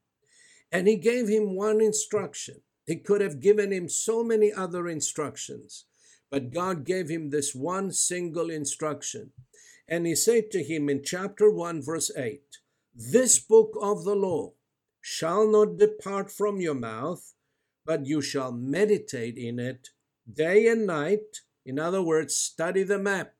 And 0.73 0.89
he 0.89 0.97
gave 0.97 1.29
him 1.29 1.55
one 1.55 1.81
instruction. 1.81 2.63
He 2.87 2.97
could 2.97 3.21
have 3.21 3.41
given 3.41 3.73
him 3.73 3.89
so 3.89 4.23
many 4.23 4.53
other 4.53 4.89
instructions, 4.89 5.87
but 6.31 6.53
God 6.53 6.85
gave 6.85 7.09
him 7.09 7.31
this 7.31 7.55
one 7.55 7.93
single 7.93 8.51
instruction. 8.51 9.33
And 9.89 10.07
he 10.07 10.15
said 10.15 10.51
to 10.53 10.63
him 10.63 10.89
in 10.89 11.03
chapter 11.03 11.51
1, 11.51 11.83
verse 11.83 12.11
8 12.17 12.43
This 12.95 13.39
book 13.39 13.77
of 13.81 14.05
the 14.05 14.15
law 14.15 14.53
shall 15.01 15.49
not 15.49 15.79
depart 15.79 16.31
from 16.31 16.61
your 16.61 16.75
mouth, 16.75 17.35
but 17.87 18.07
you 18.07 18.21
shall 18.21 18.53
meditate 18.53 19.37
in 19.37 19.59
it 19.59 19.91
day 20.31 20.67
and 20.69 20.87
night. 20.87 21.41
In 21.65 21.79
other 21.79 22.03
words, 22.03 22.37
study 22.37 22.83
the 22.83 22.99
map. 22.99 23.35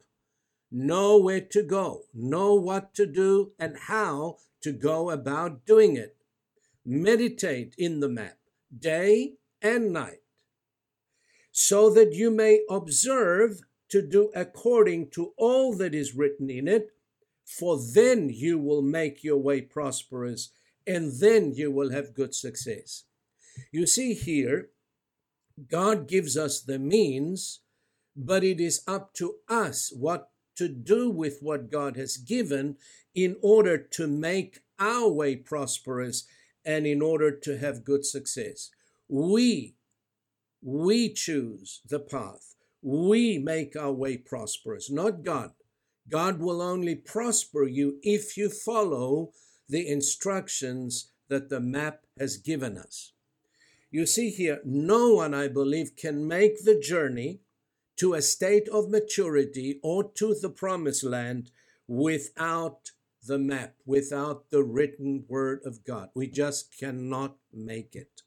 Know 0.71 1.19
where 1.19 1.41
to 1.41 1.63
go, 1.63 2.03
know 2.13 2.55
what 2.55 2.95
to 2.95 3.07
do, 3.07 3.53
and 3.59 3.77
how 3.77 4.39
to 4.63 4.73
go 4.73 5.11
about 5.11 5.67
doing 5.67 5.97
it. 5.97 6.17
Meditate 6.85 7.75
in 7.79 8.01
the 8.01 8.09
map 8.09 8.39
day 8.79 9.35
and 9.63 9.93
night, 9.93 10.23
so 11.53 11.91
that 11.91 12.13
you 12.13 12.31
may 12.31 12.61
observe 12.69 13.61
to 13.91 14.03
do 14.03 14.31
according 14.35 15.11
to 15.11 15.33
all 15.37 15.77
that 15.77 15.95
is 15.95 16.15
written 16.15 16.51
in 16.51 16.67
it, 16.67 16.89
for 17.45 17.79
then 17.95 18.31
you 18.31 18.59
will 18.59 18.83
make 18.83 19.23
your 19.23 19.37
way 19.37 19.61
prosperous 19.61 20.51
and 20.87 21.21
then 21.21 21.53
you 21.55 21.71
will 21.71 21.91
have 21.91 22.15
good 22.15 22.35
success. 22.35 23.05
You 23.71 23.87
see 23.87 24.15
here, 24.15 24.71
God 25.71 26.09
gives 26.09 26.37
us 26.37 26.61
the 26.61 26.79
means, 26.79 27.61
but 28.17 28.43
it 28.43 28.61
is 28.61 28.83
up 28.87 29.15
to 29.15 29.37
us 29.49 29.93
what 29.95 30.31
to 30.57 30.69
do 30.69 31.11
with 31.11 31.39
what 31.41 31.71
God 31.71 31.97
has 31.97 32.17
given 32.17 32.77
in 33.15 33.37
order 33.43 33.79
to 33.79 34.07
make 34.07 34.61
our 34.79 35.09
way 35.09 35.37
prosperous 35.37 36.25
and 36.65 36.87
in 36.87 37.03
order 37.03 37.31
to 37.31 37.59
have 37.59 37.85
good 37.85 38.05
success. 38.05 38.71
We, 39.09 39.75
we 40.63 41.13
choose 41.13 41.81
the 41.89 42.01
path. 42.01 42.55
We 42.83 43.39
make 43.39 43.77
our 43.77 43.93
way 43.93 44.17
prosperous, 44.17 44.91
not 44.91 45.23
God. 45.23 45.53
God 46.09 46.39
will 46.39 46.61
only 46.61 46.95
prosper 46.95 47.65
you 47.65 47.99
if 48.03 48.37
you 48.37 48.51
follow 48.51 49.33
the 49.69 49.89
instructions 49.89 51.11
that 51.29 51.49
the 51.49 51.61
map 51.61 52.01
has 52.19 52.37
given 52.37 52.77
us. 52.77 53.13
You 53.91 54.07
see 54.07 54.31
here, 54.31 54.61
no 54.65 55.15
one, 55.15 55.35
I 55.35 55.49
believe, 55.49 55.97
can 55.97 56.27
make 56.27 56.65
the 56.65 56.79
journey 56.79 57.41
to 57.97 58.15
a 58.15 58.23
state 58.23 58.69
of 58.69 58.91
maturity 58.91 59.79
or 59.83 60.11
to 60.15 60.35
the 60.35 60.51
promised 60.51 61.05
land 61.05 61.51
without 61.87 62.91
the 63.27 63.39
map, 63.39 63.75
without 63.87 64.51
the 64.51 64.63
written 64.63 65.25
word 65.29 65.61
of 65.65 65.85
God. 65.85 66.11
We 66.15 66.27
just 66.27 66.79
cannot 66.79 67.37
make 67.53 67.95
it. 67.95 68.23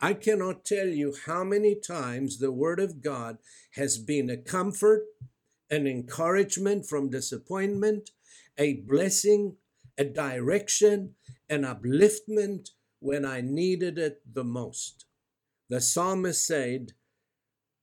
I 0.00 0.14
cannot 0.14 0.64
tell 0.64 0.88
you 0.88 1.14
how 1.26 1.44
many 1.44 1.74
times 1.74 2.38
the 2.38 2.52
word 2.52 2.80
of 2.80 3.02
God 3.02 3.38
has 3.74 3.98
been 3.98 4.30
a 4.30 4.36
comfort, 4.36 5.04
an 5.70 5.86
encouragement 5.86 6.86
from 6.86 7.10
disappointment, 7.10 8.10
a 8.56 8.74
blessing, 8.74 9.56
a 9.98 10.04
direction, 10.04 11.14
an 11.48 11.62
upliftment 11.62 12.70
when 13.00 13.24
I 13.24 13.40
needed 13.40 13.98
it 13.98 14.22
the 14.32 14.44
most. 14.44 15.04
The 15.68 15.80
psalmist 15.80 16.46
said, 16.46 16.92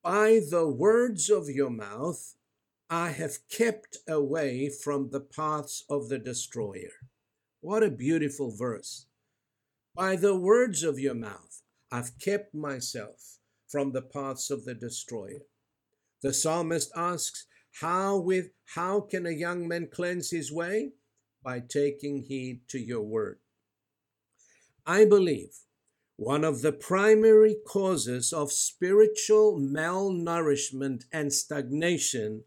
by 0.03 0.41
the 0.49 0.67
words 0.67 1.29
of 1.29 1.49
your 1.49 1.69
mouth, 1.69 2.35
I 2.93 3.11
have 3.11 3.47
kept 3.47 3.99
away 4.05 4.69
from 4.69 5.11
the 5.11 5.21
paths 5.21 5.85
of 5.89 6.09
the 6.09 6.19
destroyer. 6.19 6.91
What 7.61 7.83
a 7.83 7.89
beautiful 7.89 8.53
verse. 8.53 9.05
By 9.95 10.17
the 10.17 10.35
words 10.35 10.83
of 10.83 10.99
your 10.99 11.13
mouth, 11.13 11.61
I've 11.89 12.19
kept 12.19 12.53
myself 12.53 13.37
from 13.69 13.93
the 13.93 14.01
paths 14.01 14.51
of 14.51 14.65
the 14.65 14.73
destroyer. 14.73 15.43
The 16.21 16.33
psalmist 16.33 16.91
asks, 16.93 17.45
how 17.79 18.17
with 18.17 18.49
how 18.75 18.99
can 18.99 19.25
a 19.25 19.31
young 19.31 19.69
man 19.69 19.87
cleanse 19.89 20.31
his 20.31 20.51
way? 20.51 20.91
By 21.41 21.61
taking 21.61 22.23
heed 22.23 22.67
to 22.71 22.77
your 22.77 23.03
word. 23.03 23.39
I 24.85 25.05
believe 25.05 25.55
one 26.17 26.43
of 26.43 26.61
the 26.61 26.73
primary 26.73 27.55
causes 27.65 28.33
of 28.33 28.51
spiritual 28.51 29.57
malnourishment 29.57 31.05
and 31.13 31.31
stagnation 31.31 32.43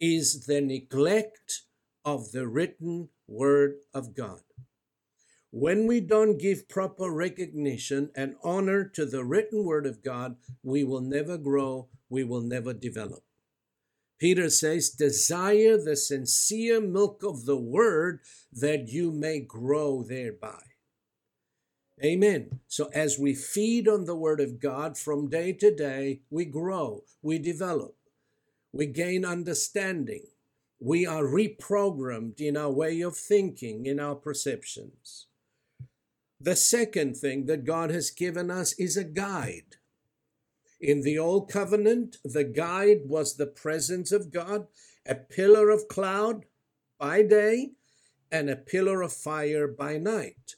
is 0.00 0.46
the 0.46 0.60
neglect 0.60 1.62
of 2.04 2.32
the 2.32 2.46
written 2.48 3.08
Word 3.26 3.76
of 3.92 4.14
God. 4.14 4.40
When 5.52 5.86
we 5.86 6.00
don't 6.00 6.38
give 6.38 6.68
proper 6.68 7.10
recognition 7.10 8.10
and 8.14 8.36
honor 8.42 8.84
to 8.94 9.04
the 9.04 9.24
written 9.24 9.64
Word 9.64 9.84
of 9.84 10.02
God, 10.02 10.36
we 10.62 10.84
will 10.84 11.00
never 11.00 11.36
grow, 11.36 11.88
we 12.08 12.22
will 12.24 12.40
never 12.40 12.72
develop. 12.72 13.24
Peter 14.20 14.50
says, 14.50 14.90
Desire 14.90 15.76
the 15.76 15.96
sincere 15.96 16.80
milk 16.80 17.22
of 17.24 17.46
the 17.46 17.56
Word 17.56 18.20
that 18.52 18.88
you 18.88 19.10
may 19.10 19.40
grow 19.40 20.02
thereby. 20.02 20.60
Amen. 22.04 22.60
So 22.68 22.88
as 22.94 23.18
we 23.18 23.34
feed 23.34 23.88
on 23.88 24.04
the 24.04 24.16
Word 24.16 24.40
of 24.40 24.60
God 24.60 24.96
from 24.96 25.28
day 25.28 25.52
to 25.54 25.74
day, 25.74 26.20
we 26.30 26.44
grow, 26.44 27.04
we 27.22 27.38
develop, 27.38 27.96
we 28.72 28.86
gain 28.86 29.24
understanding, 29.24 30.24
we 30.78 31.06
are 31.06 31.24
reprogrammed 31.24 32.40
in 32.40 32.56
our 32.56 32.70
way 32.70 33.00
of 33.00 33.16
thinking, 33.16 33.86
in 33.86 34.00
our 34.00 34.14
perceptions. 34.14 35.26
The 36.40 36.56
second 36.56 37.16
thing 37.16 37.46
that 37.46 37.64
God 37.64 37.90
has 37.90 38.10
given 38.10 38.50
us 38.50 38.72
is 38.78 38.96
a 38.96 39.04
guide. 39.04 39.76
In 40.80 41.02
the 41.02 41.18
Old 41.18 41.50
Covenant, 41.50 42.16
the 42.24 42.44
guide 42.44 43.02
was 43.04 43.36
the 43.36 43.46
presence 43.46 44.10
of 44.10 44.32
God, 44.32 44.66
a 45.06 45.14
pillar 45.14 45.68
of 45.68 45.88
cloud 45.88 46.46
by 46.98 47.22
day 47.22 47.72
and 48.32 48.48
a 48.48 48.56
pillar 48.56 49.02
of 49.02 49.12
fire 49.12 49.68
by 49.68 49.98
night. 49.98 50.54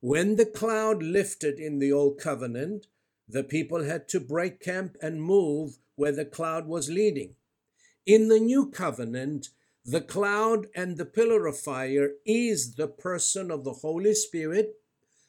When 0.00 0.36
the 0.36 0.46
cloud 0.46 1.02
lifted 1.02 1.58
in 1.58 1.78
the 1.78 1.92
Old 1.92 2.18
Covenant, 2.18 2.86
the 3.28 3.44
people 3.44 3.82
had 3.84 4.08
to 4.08 4.20
break 4.20 4.60
camp 4.60 4.96
and 5.02 5.20
move 5.20 5.78
where 5.96 6.12
the 6.12 6.24
cloud 6.24 6.66
was 6.66 6.88
leading. 6.88 7.34
In 8.08 8.28
the 8.28 8.40
New 8.40 8.70
Covenant, 8.70 9.50
the 9.84 10.00
cloud 10.00 10.68
and 10.74 10.96
the 10.96 11.04
pillar 11.04 11.46
of 11.46 11.60
fire 11.60 12.12
is 12.24 12.76
the 12.76 12.88
person 12.88 13.50
of 13.50 13.64
the 13.64 13.74
Holy 13.74 14.14
Spirit 14.14 14.76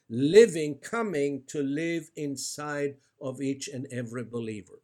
living, 0.08 0.78
coming 0.78 1.42
to 1.48 1.62
live 1.62 2.08
inside 2.16 2.94
of 3.20 3.42
each 3.42 3.68
and 3.68 3.86
every 3.92 4.24
believer. 4.24 4.80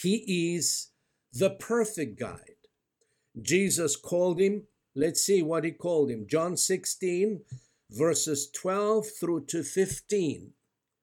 He 0.00 0.54
is 0.54 0.90
the 1.32 1.50
perfect 1.50 2.16
guide. 2.16 2.68
Jesus 3.42 3.96
called 3.96 4.38
him, 4.40 4.62
let's 4.94 5.22
see 5.22 5.42
what 5.42 5.64
he 5.64 5.72
called 5.72 6.12
him. 6.12 6.28
John 6.28 6.56
16, 6.56 7.40
verses 7.90 8.48
12 8.52 9.04
through 9.18 9.46
to 9.46 9.64
15. 9.64 10.52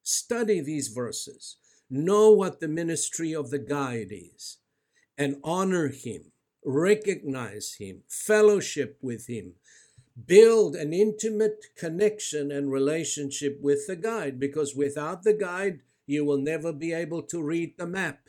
Study 0.03 0.61
these 0.61 0.87
verses. 0.87 1.57
Know 1.89 2.31
what 2.31 2.61
the 2.61 2.69
ministry 2.69 3.35
of 3.35 3.49
the 3.49 3.59
guide 3.59 4.13
is 4.13 4.59
and 5.17 5.37
honor 5.43 5.89
him, 5.89 6.31
recognize 6.65 7.75
him, 7.79 8.03
fellowship 8.07 8.97
with 9.01 9.27
him, 9.27 9.53
build 10.25 10.75
an 10.75 10.93
intimate 10.93 11.65
connection 11.77 12.51
and 12.51 12.71
relationship 12.71 13.59
with 13.61 13.87
the 13.87 13.95
guide 13.95 14.39
because 14.39 14.75
without 14.75 15.23
the 15.23 15.33
guide, 15.33 15.79
you 16.05 16.25
will 16.25 16.37
never 16.37 16.73
be 16.73 16.93
able 16.93 17.23
to 17.23 17.41
read 17.41 17.77
the 17.77 17.87
map. 17.87 18.19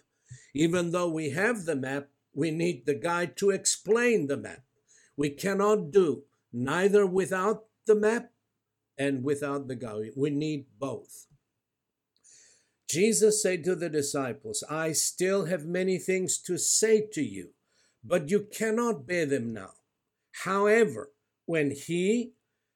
Even 0.54 0.92
though 0.92 1.08
we 1.08 1.30
have 1.30 1.64
the 1.64 1.76
map, 1.76 2.08
we 2.34 2.50
need 2.50 2.86
the 2.86 2.94
guide 2.94 3.36
to 3.36 3.50
explain 3.50 4.26
the 4.26 4.36
map. 4.36 4.62
We 5.16 5.30
cannot 5.30 5.90
do 5.90 6.24
neither 6.52 7.06
without 7.06 7.64
the 7.86 7.94
map 7.94 8.30
and 8.98 9.24
without 9.24 9.68
the 9.68 9.76
guide. 9.76 10.12
We 10.16 10.30
need 10.30 10.66
both. 10.78 11.26
Jesus 12.88 13.42
said 13.42 13.64
to 13.64 13.74
the 13.74 13.88
disciples, 13.88 14.62
I 14.68 14.92
still 14.92 15.46
have 15.46 15.64
many 15.64 15.98
things 15.98 16.38
to 16.42 16.58
say 16.58 17.06
to 17.12 17.22
you, 17.22 17.50
but 18.02 18.30
you 18.30 18.46
cannot 18.52 19.06
bear 19.06 19.26
them 19.26 19.52
now. 19.52 19.72
However, 20.44 21.10
when 21.46 21.70
He, 21.70 22.32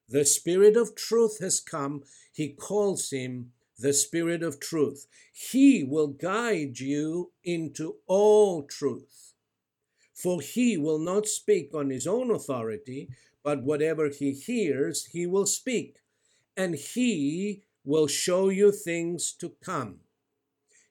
the 0.08 0.24
Spirit 0.24 0.76
of 0.76 0.94
truth, 0.94 1.40
has 1.40 1.60
come, 1.60 2.04
He 2.32 2.48
calls 2.48 3.10
Him 3.10 3.52
the 3.78 3.92
Spirit 3.92 4.42
of 4.42 4.58
truth. 4.58 5.06
He 5.32 5.84
will 5.84 6.08
guide 6.08 6.80
you 6.80 7.32
into 7.44 7.96
all 8.06 8.62
truth. 8.64 9.34
For 10.14 10.40
He 10.40 10.76
will 10.76 10.98
not 10.98 11.26
speak 11.26 11.74
on 11.74 11.90
His 11.90 12.06
own 12.06 12.30
authority, 12.30 13.10
but 13.44 13.62
whatever 13.62 14.08
He 14.08 14.32
hears, 14.32 15.06
He 15.06 15.26
will 15.26 15.46
speak, 15.46 15.98
and 16.56 16.74
He 16.74 17.62
will 17.88 18.06
show 18.06 18.50
you 18.50 18.70
things 18.70 19.32
to 19.32 19.50
come. 19.64 19.96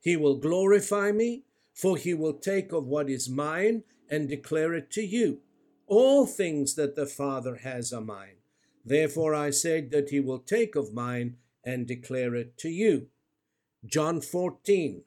He 0.01 0.17
will 0.17 0.37
glorify 0.37 1.11
me, 1.11 1.43
for 1.75 1.95
he 1.95 2.15
will 2.15 2.33
take 2.33 2.71
of 2.71 2.87
what 2.87 3.07
is 3.07 3.29
mine 3.29 3.83
and 4.09 4.27
declare 4.27 4.73
it 4.73 4.89
to 4.93 5.03
you. 5.03 5.41
All 5.85 6.25
things 6.25 6.73
that 6.73 6.95
the 6.95 7.05
Father 7.05 7.57
has 7.57 7.93
are 7.93 8.01
mine. 8.01 8.37
Therefore 8.83 9.35
I 9.35 9.51
said 9.51 9.91
that 9.91 10.09
he 10.09 10.19
will 10.19 10.39
take 10.39 10.75
of 10.75 10.91
mine 10.91 11.35
and 11.63 11.85
declare 11.85 12.33
it 12.33 12.57
to 12.59 12.69
you. 12.69 13.09
John 13.85 14.19
14, 14.19 15.03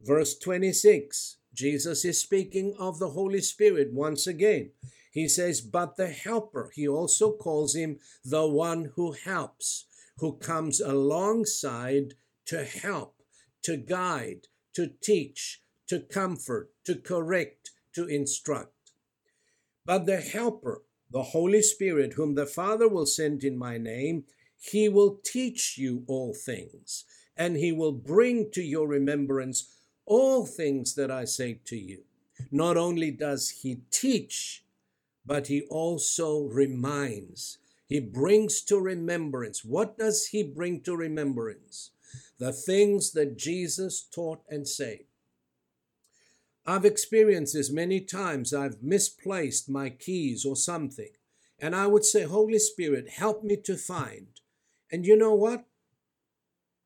verse 0.00 0.38
26. 0.38 1.36
Jesus 1.52 2.06
is 2.06 2.18
speaking 2.18 2.74
of 2.78 2.98
the 2.98 3.10
Holy 3.10 3.42
Spirit 3.42 3.92
once 3.92 4.26
again. 4.26 4.70
He 5.10 5.28
says, 5.28 5.60
But 5.60 5.96
the 5.96 6.08
Helper, 6.08 6.70
he 6.74 6.88
also 6.88 7.32
calls 7.32 7.74
him 7.74 7.98
the 8.24 8.46
one 8.46 8.92
who 8.96 9.12
helps 9.12 9.84
who 10.18 10.36
comes 10.36 10.80
alongside 10.80 12.14
to 12.46 12.64
help, 12.64 13.22
to 13.62 13.76
guide, 13.76 14.46
to 14.74 14.90
teach, 15.02 15.60
to 15.88 16.00
comfort, 16.00 16.70
to 16.84 16.94
correct, 16.94 17.70
to 17.94 18.06
instruct. 18.06 18.92
But 19.84 20.06
the 20.06 20.20
Helper, 20.20 20.82
the 21.10 21.22
Holy 21.22 21.62
Spirit, 21.62 22.14
whom 22.14 22.34
the 22.34 22.46
Father 22.46 22.88
will 22.88 23.06
send 23.06 23.44
in 23.44 23.56
my 23.56 23.78
name, 23.78 24.24
he 24.58 24.88
will 24.88 25.20
teach 25.24 25.76
you 25.76 26.04
all 26.06 26.34
things, 26.34 27.04
and 27.36 27.56
he 27.56 27.70
will 27.72 27.92
bring 27.92 28.50
to 28.52 28.62
your 28.62 28.88
remembrance 28.88 29.70
all 30.06 30.46
things 30.46 30.94
that 30.94 31.10
I 31.10 31.24
say 31.24 31.60
to 31.66 31.76
you. 31.76 32.04
Not 32.50 32.76
only 32.76 33.10
does 33.10 33.50
he 33.62 33.82
teach, 33.90 34.64
but 35.26 35.46
he 35.46 35.62
also 35.70 36.44
reminds 36.44 37.58
he 37.86 38.00
brings 38.00 38.62
to 38.62 38.78
remembrance. 38.78 39.64
What 39.64 39.98
does 39.98 40.28
he 40.28 40.42
bring 40.42 40.80
to 40.82 40.96
remembrance? 40.96 41.90
The 42.38 42.52
things 42.52 43.12
that 43.12 43.38
Jesus 43.38 44.02
taught 44.02 44.42
and 44.48 44.66
said. 44.66 45.00
I've 46.66 46.84
experienced 46.84 47.54
this 47.54 47.70
many 47.70 48.00
times. 48.00 48.54
I've 48.54 48.82
misplaced 48.82 49.68
my 49.68 49.90
keys 49.90 50.44
or 50.44 50.56
something. 50.56 51.10
And 51.58 51.76
I 51.76 51.86
would 51.86 52.04
say, 52.04 52.22
Holy 52.22 52.58
Spirit, 52.58 53.08
help 53.10 53.44
me 53.44 53.56
to 53.64 53.76
find. 53.76 54.28
And 54.90 55.06
you 55.06 55.16
know 55.16 55.34
what? 55.34 55.66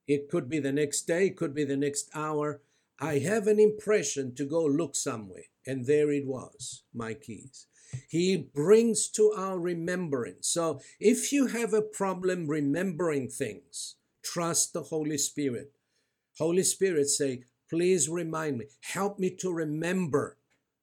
It 0.07 0.29
could 0.29 0.49
be 0.49 0.59
the 0.59 0.73
next 0.73 1.03
day, 1.03 1.27
it 1.27 1.37
could 1.37 1.55
be 1.55 1.65
the 1.65 1.77
next 1.77 2.09
hour. 2.15 2.61
I 2.99 3.19
have 3.19 3.47
an 3.47 3.61
impression 3.61 4.35
to 4.35 4.45
go 4.45 4.65
look 4.65 4.97
somewhere. 4.97 5.45
And 5.67 5.87
there 5.87 6.11
it 6.11 6.27
was, 6.27 6.83
my 6.95 7.15
keys. 7.15 7.67
He 8.09 8.37
brings 8.37 9.09
to 9.11 9.33
our 9.37 9.59
remembrance. 9.59 10.49
So 10.49 10.81
if 11.01 11.33
you 11.33 11.47
have 11.49 11.73
a 11.73 11.83
problem 11.83 12.47
remembering 12.47 13.29
things, 13.29 13.97
trust 14.23 14.73
the 14.73 14.83
Holy 14.83 15.19
Spirit. 15.19 15.73
Holy 16.39 16.63
Spirit 16.63 17.09
say, 17.09 17.45
please 17.69 18.09
remind 18.09 18.59
me, 18.59 18.67
help 18.81 19.19
me 19.19 19.31
to 19.41 19.53
remember 19.53 20.39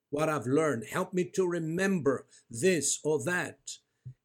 what 0.10 0.30
I've 0.30 0.48
learned. 0.48 0.86
Help 0.92 1.14
me 1.14 1.26
to 1.36 1.48
remember 1.48 2.26
this 2.50 3.00
or 3.04 3.24
that. 3.26 3.60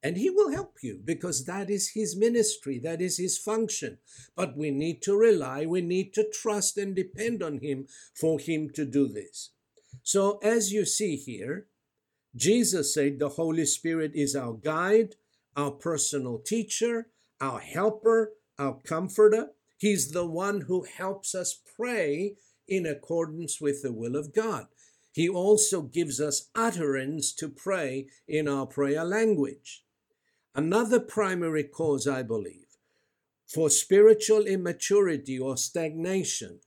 And 0.02 0.16
he 0.16 0.30
will 0.30 0.50
help 0.50 0.78
you 0.82 1.00
because 1.04 1.44
that 1.44 1.68
is 1.68 1.90
his 1.94 2.16
ministry, 2.16 2.78
that 2.78 3.00
is 3.00 3.18
his 3.18 3.38
function. 3.38 3.98
But 4.36 4.56
we 4.56 4.70
need 4.70 5.02
to 5.02 5.16
rely, 5.16 5.66
we 5.66 5.80
need 5.80 6.14
to 6.14 6.30
trust 6.30 6.78
and 6.78 6.94
depend 6.94 7.42
on 7.42 7.58
him 7.58 7.86
for 8.14 8.38
him 8.38 8.70
to 8.74 8.84
do 8.84 9.08
this. 9.08 9.50
So, 10.02 10.38
as 10.42 10.72
you 10.72 10.84
see 10.84 11.16
here, 11.16 11.66
Jesus 12.34 12.94
said 12.94 13.18
the 13.18 13.30
Holy 13.30 13.66
Spirit 13.66 14.12
is 14.14 14.36
our 14.36 14.52
guide, 14.52 15.16
our 15.56 15.72
personal 15.72 16.38
teacher, 16.38 17.08
our 17.40 17.60
helper, 17.60 18.32
our 18.58 18.78
comforter. 18.84 19.48
He's 19.78 20.12
the 20.12 20.26
one 20.26 20.62
who 20.62 20.84
helps 20.84 21.34
us 21.34 21.58
pray 21.76 22.36
in 22.68 22.86
accordance 22.86 23.60
with 23.60 23.82
the 23.82 23.92
will 23.92 24.14
of 24.14 24.34
God. 24.34 24.66
He 25.12 25.28
also 25.28 25.82
gives 25.82 26.20
us 26.20 26.48
utterance 26.54 27.32
to 27.34 27.48
pray 27.48 28.06
in 28.28 28.46
our 28.46 28.66
prayer 28.66 29.04
language. 29.04 29.82
Another 30.54 31.00
primary 31.00 31.64
cause, 31.64 32.06
I 32.06 32.22
believe, 32.22 32.66
for 33.46 33.70
spiritual 33.70 34.46
immaturity 34.46 35.38
or 35.38 35.56
stagnation 35.56 36.60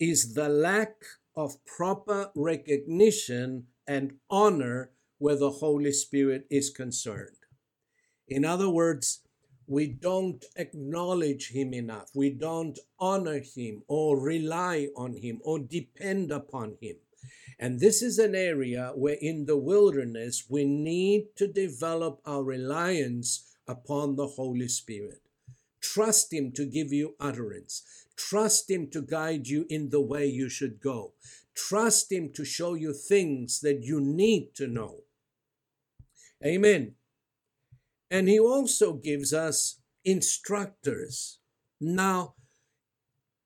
is 0.00 0.34
the 0.34 0.48
lack 0.48 0.96
of 1.36 1.64
proper 1.64 2.30
recognition 2.34 3.66
and 3.86 4.14
honor 4.30 4.90
where 5.18 5.36
the 5.36 5.50
Holy 5.50 5.92
Spirit 5.92 6.46
is 6.50 6.70
concerned. 6.70 7.36
In 8.28 8.44
other 8.44 8.68
words, 8.68 9.20
we 9.66 9.86
don't 9.86 10.44
acknowledge 10.56 11.52
Him 11.52 11.72
enough. 11.72 12.10
We 12.14 12.30
don't 12.30 12.78
honor 12.98 13.40
Him 13.40 13.82
or 13.88 14.18
rely 14.18 14.88
on 14.96 15.14
Him 15.14 15.40
or 15.44 15.58
depend 15.58 16.30
upon 16.30 16.76
Him. 16.80 16.96
And 17.58 17.78
this 17.78 18.02
is 18.02 18.18
an 18.18 18.34
area 18.34 18.92
where 18.96 19.16
in 19.20 19.46
the 19.46 19.56
wilderness 19.56 20.46
we 20.48 20.64
need 20.64 21.36
to 21.36 21.46
develop 21.46 22.20
our 22.26 22.42
reliance 22.42 23.54
upon 23.68 24.16
the 24.16 24.26
Holy 24.26 24.68
Spirit. 24.68 25.20
Trust 25.80 26.32
Him 26.32 26.52
to 26.52 26.66
give 26.66 26.92
you 26.92 27.14
utterance. 27.20 27.82
Trust 28.28 28.70
Him 28.70 28.88
to 28.90 29.02
guide 29.02 29.48
you 29.48 29.66
in 29.68 29.90
the 29.90 30.00
way 30.00 30.26
you 30.26 30.48
should 30.48 30.80
go. 30.80 31.12
Trust 31.54 32.12
Him 32.12 32.30
to 32.34 32.44
show 32.44 32.74
you 32.74 32.92
things 32.92 33.60
that 33.60 33.82
you 33.82 34.00
need 34.00 34.54
to 34.54 34.68
know. 34.68 35.00
Amen. 36.44 36.94
And 38.12 38.28
He 38.28 38.38
also 38.38 38.92
gives 38.92 39.34
us 39.34 39.80
instructors. 40.04 41.40
Now, 41.80 42.34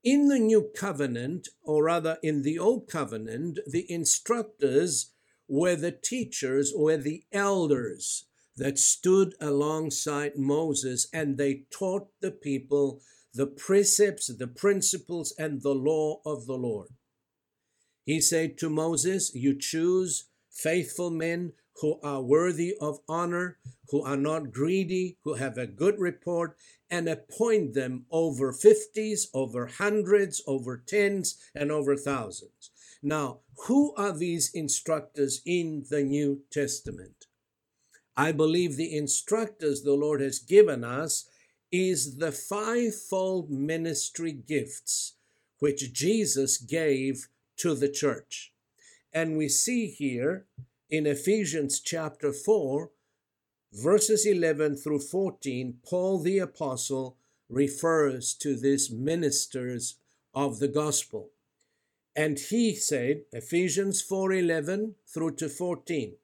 in 0.04 0.28
the 0.28 0.38
new 0.38 0.70
covenant, 0.76 1.48
or 1.62 1.84
rather 1.84 2.18
in 2.22 2.42
the 2.42 2.58
old 2.58 2.86
covenant, 2.86 3.58
the 3.66 3.90
instructors 3.90 5.12
were 5.48 5.74
the 5.74 5.90
teachers 5.90 6.70
or 6.72 6.98
the 6.98 7.24
elders 7.32 8.26
that 8.56 8.78
stood 8.78 9.34
alongside 9.40 10.36
Moses 10.36 11.08
and 11.14 11.38
they 11.38 11.64
taught 11.70 12.08
the 12.20 12.30
people 12.30 13.00
the 13.37 13.46
precepts, 13.46 14.29
the 14.29 14.46
principles, 14.46 15.35
and 15.38 15.62
the 15.62 15.75
law 15.75 16.20
of 16.25 16.46
the 16.46 16.57
Lord. 16.57 16.88
He 18.05 18.20
said 18.20 18.57
to 18.59 18.70
Moses, 18.70 19.35
You 19.35 19.59
choose 19.59 20.29
faithful 20.51 21.11
men 21.11 21.53
who 21.81 22.01
are 22.03 22.22
worthy 22.22 22.75
of 22.81 23.01
honor, 23.09 23.59
who 23.90 24.03
are 24.03 24.16
not 24.16 24.53
greedy, 24.53 25.18
who 25.22 25.35
have 25.35 25.59
a 25.59 25.66
good 25.66 25.99
report, 25.99 26.57
and 26.88 27.09
appoint 27.09 27.75
them 27.75 28.07
over 28.11 28.53
fifties, 28.53 29.29
over 29.35 29.66
hundreds, 29.66 30.42
over 30.46 30.83
tens, 30.87 31.37
and 31.55 31.70
over 31.70 31.94
thousands. 31.96 32.70
Now, 33.03 33.40
who 33.66 33.94
are 33.96 34.16
these 34.16 34.51
instructors 34.55 35.42
in 35.44 35.85
the 35.90 36.03
New 36.03 36.42
Testament? 36.51 37.27
I 38.16 38.33
believe 38.33 38.77
the 38.77 38.96
instructors 38.96 39.83
the 39.83 39.92
Lord 39.92 40.22
has 40.22 40.38
given 40.38 40.83
us 40.85 41.29
is 41.76 42.16
the 42.16 42.32
fivefold 42.32 43.50
ministry 43.50 44.32
gifts 44.32 45.14
which 45.58 45.92
Jesus 45.92 46.58
gave 46.58 47.28
to 47.56 47.74
the 47.74 47.88
church. 47.88 48.52
And 49.12 49.36
we 49.36 49.48
see 49.48 49.86
here 49.86 50.46
in 50.90 51.06
Ephesians 51.06 51.80
chapter 51.80 52.32
4, 52.32 52.90
verses 53.72 54.26
11 54.26 54.76
through 54.76 55.00
14, 55.00 55.78
Paul 55.88 56.20
the 56.20 56.38
Apostle 56.38 57.16
refers 57.48 58.34
to 58.34 58.56
these 58.56 58.90
ministers 58.90 59.96
of 60.34 60.58
the 60.58 60.68
gospel. 60.68 61.30
And 62.14 62.38
he 62.38 62.74
said, 62.74 63.22
Ephesians 63.32 64.02
4:11 64.02 64.94
through 65.06 65.34
to 65.36 65.48
14, 65.48 66.16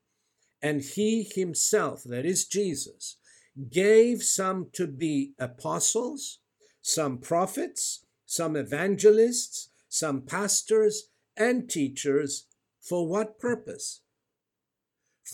and 0.62 0.80
he 0.80 1.22
himself, 1.22 2.02
that 2.04 2.24
is 2.24 2.46
Jesus, 2.46 3.16
gave 3.70 4.22
some 4.22 4.68
to 4.72 4.86
be 4.86 5.32
apostles, 5.38 6.38
some 6.80 7.18
prophets, 7.18 8.04
some 8.26 8.56
evangelists, 8.56 9.70
some 9.88 10.22
pastors, 10.22 11.08
and 11.36 11.68
teachers. 11.68 12.46
For 12.80 13.06
what 13.06 13.38
purpose? 13.38 14.00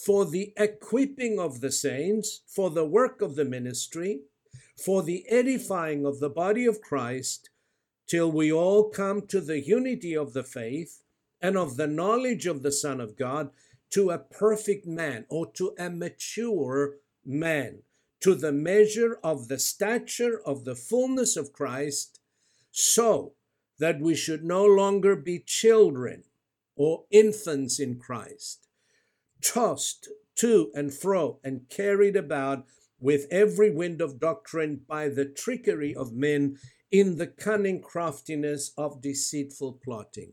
For 0.05 0.27
the 0.27 0.53
equipping 0.57 1.39
of 1.39 1.61
the 1.61 1.73
saints, 1.73 2.43
for 2.47 2.71
the 2.71 2.85
work 2.85 3.23
of 3.23 3.37
the 3.37 3.45
ministry, 3.45 4.23
for 4.77 5.03
the 5.03 5.25
edifying 5.29 6.05
of 6.05 6.21
the 6.21 6.31
body 6.31 6.67
of 6.67 6.81
Christ, 6.81 7.51
till 8.07 8.31
we 8.31 8.53
all 8.53 8.91
come 8.91 9.27
to 9.29 9.41
the 9.41 9.61
unity 9.61 10.17
of 10.17 10.33
the 10.33 10.43
faith 10.43 11.03
and 11.41 11.57
of 11.57 11.77
the 11.77 11.87
knowledge 11.87 12.47
of 12.47 12.63
the 12.63 12.73
Son 12.73 13.01
of 13.01 13.17
God, 13.17 13.51
to 13.91 14.11
a 14.11 14.19
perfect 14.19 14.87
man 14.87 15.25
or 15.29 15.51
to 15.53 15.75
a 15.79 15.89
mature 15.89 16.97
man, 17.25 17.79
to 18.21 18.35
the 18.35 18.53
measure 18.53 19.19
of 19.23 19.49
the 19.49 19.59
stature 19.59 20.41
of 20.45 20.65
the 20.65 20.75
fullness 20.75 21.37
of 21.37 21.53
Christ, 21.53 22.21
so 22.71 23.35
that 23.79 24.01
we 24.01 24.15
should 24.15 24.45
no 24.45 24.65
longer 24.65 25.15
be 25.17 25.39
children 25.39 26.25
or 26.77 27.05
infants 27.11 27.79
in 27.79 27.99
Christ, 27.99 28.69
tossed 29.43 30.09
to 30.37 30.71
and 30.75 30.93
fro 30.93 31.41
and 31.43 31.69
carried 31.69 32.17
about 32.17 32.67
with 33.01 33.27
every 33.31 33.71
wind 33.71 34.01
of 34.01 34.21
doctrine 34.21 34.81
by 34.89 35.09
the 35.09 35.25
trickery 35.25 35.95
of 35.95 36.13
men 36.13 36.59
in 36.91 37.19
the 37.19 37.27
cunning 37.27 37.81
craftiness 37.81 38.73
of 38.77 39.03
deceitful 39.03 39.81
plotting. 39.85 40.33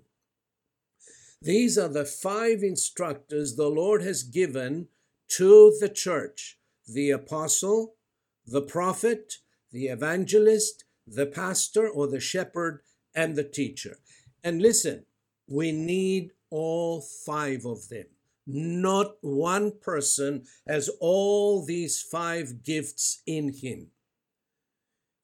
These 1.42 1.78
are 1.78 1.90
the 1.90 2.06
five 2.06 2.64
instructors 2.64 3.56
the 3.56 3.70
Lord 3.70 4.02
has 4.02 4.24
given 4.24 4.88
to 5.30 5.76
the 5.80 5.90
church 5.90 6.58
the 6.88 7.12
apostle, 7.12 7.96
the 8.46 8.62
prophet, 8.62 9.36
the 9.72 9.88
evangelist, 9.88 10.84
the 11.08 11.26
pastor 11.26 11.88
or 11.88 12.08
the 12.08 12.20
shepherd, 12.20 12.82
and 13.14 13.36
the 13.36 13.44
teacher. 13.44 13.98
And 14.44 14.62
listen, 14.62 15.06
we 15.48 15.72
need 15.72 16.32
all 16.50 17.02
five 17.02 17.66
of 17.66 17.90
them. 17.90 18.06
Not 18.48 19.16
one 19.22 19.72
person 19.82 20.44
has 20.68 20.90
all 21.00 21.66
these 21.66 22.02
five 22.02 22.64
gifts 22.64 23.22
in 23.26 23.54
him. 23.54 23.88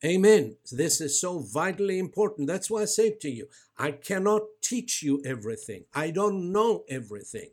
Amen. 0.03 0.57
This 0.71 0.99
is 0.99 1.21
so 1.21 1.39
vitally 1.39 1.99
important. 1.99 2.47
That's 2.47 2.71
why 2.71 2.81
I 2.81 2.85
say 2.85 3.11
to 3.21 3.29
you, 3.29 3.47
I 3.77 3.91
cannot 3.91 4.41
teach 4.63 5.03
you 5.03 5.21
everything. 5.23 5.85
I 5.93 6.09
don't 6.09 6.51
know 6.51 6.83
everything. 6.89 7.51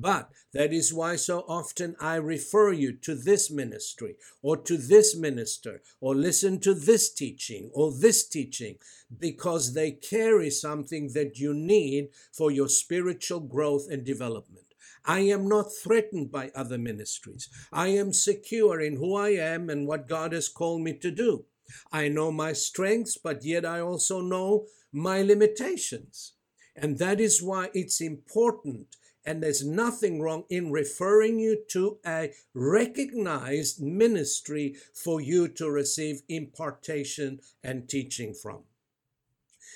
But 0.00 0.30
that 0.52 0.72
is 0.72 0.94
why 0.94 1.16
so 1.16 1.40
often 1.48 1.96
I 1.98 2.14
refer 2.14 2.72
you 2.72 2.92
to 2.98 3.16
this 3.16 3.50
ministry 3.50 4.14
or 4.42 4.56
to 4.56 4.76
this 4.76 5.16
minister 5.16 5.82
or 6.00 6.14
listen 6.14 6.60
to 6.60 6.72
this 6.72 7.12
teaching 7.12 7.72
or 7.74 7.90
this 7.90 8.28
teaching 8.28 8.76
because 9.18 9.74
they 9.74 9.90
carry 9.90 10.50
something 10.50 11.10
that 11.14 11.40
you 11.40 11.52
need 11.52 12.10
for 12.32 12.52
your 12.52 12.68
spiritual 12.68 13.40
growth 13.40 13.88
and 13.90 14.04
development. 14.04 14.66
I 15.04 15.20
am 15.20 15.48
not 15.48 15.74
threatened 15.82 16.30
by 16.30 16.52
other 16.54 16.78
ministries. 16.78 17.48
I 17.72 17.88
am 17.88 18.12
secure 18.12 18.80
in 18.80 18.96
who 18.96 19.16
I 19.16 19.30
am 19.30 19.68
and 19.68 19.88
what 19.88 20.06
God 20.06 20.32
has 20.32 20.48
called 20.48 20.82
me 20.82 20.92
to 20.98 21.10
do. 21.10 21.44
I 21.90 22.06
know 22.06 22.30
my 22.30 22.52
strengths, 22.52 23.18
but 23.18 23.44
yet 23.44 23.64
I 23.64 23.80
also 23.80 24.20
know 24.20 24.66
my 24.92 25.22
limitations. 25.22 26.34
And 26.76 26.98
that 26.98 27.20
is 27.20 27.42
why 27.42 27.70
it's 27.74 28.00
important. 28.00 28.96
And 29.28 29.42
there's 29.42 29.62
nothing 29.62 30.22
wrong 30.22 30.44
in 30.48 30.72
referring 30.72 31.38
you 31.38 31.58
to 31.72 31.98
a 32.06 32.32
recognized 32.54 33.78
ministry 33.78 34.76
for 34.94 35.20
you 35.20 35.48
to 35.48 35.70
receive 35.70 36.22
impartation 36.30 37.40
and 37.62 37.86
teaching 37.90 38.32
from. 38.32 38.60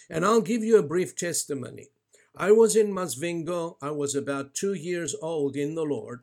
And 0.09 0.25
I'll 0.25 0.41
give 0.41 0.65
you 0.65 0.79
a 0.79 0.83
brief 0.83 1.15
testimony. 1.15 1.89
I 2.35 2.51
was 2.53 2.77
in 2.77 2.95
Masvingo. 2.95 3.77
I 3.83 3.91
was 3.91 4.15
about 4.15 4.55
two 4.55 4.73
years 4.73 5.15
old 5.21 5.55
in 5.55 5.75
the 5.75 5.85
Lord. 5.85 6.21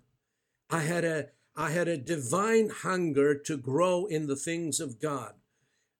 I 0.72 0.80
had 0.80 1.06
a 1.06 1.28
I 1.56 1.70
had 1.70 1.88
a 1.88 1.98
divine 1.98 2.70
hunger 2.70 3.36
to 3.36 3.58
grow 3.58 4.08
in 4.08 4.26
the 4.26 4.38
things 4.38 4.80
of 4.80 5.00
God 5.00 5.34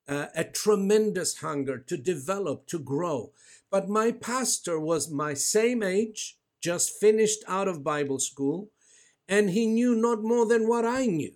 uh, 0.10 0.26
a 0.36 0.44
tremendous 0.44 1.38
hunger 1.38 1.78
to 1.78 1.96
develop, 1.96 2.66
to 2.68 2.80
grow. 2.80 3.32
But 3.70 3.88
my 3.88 4.12
pastor 4.12 4.80
was 4.80 5.12
my 5.12 5.36
same 5.36 5.84
age, 5.84 6.39
just 6.62 7.00
finished 7.00 7.44
out 7.48 7.68
of 7.68 7.84
Bible 7.84 8.20
school, 8.20 8.70
and 9.28 9.52
he 9.52 9.68
knew 9.68 9.96
not 9.96 10.24
more 10.24 10.46
than 10.46 10.68
what 10.68 10.86
I 10.86 11.06
knew. 11.06 11.34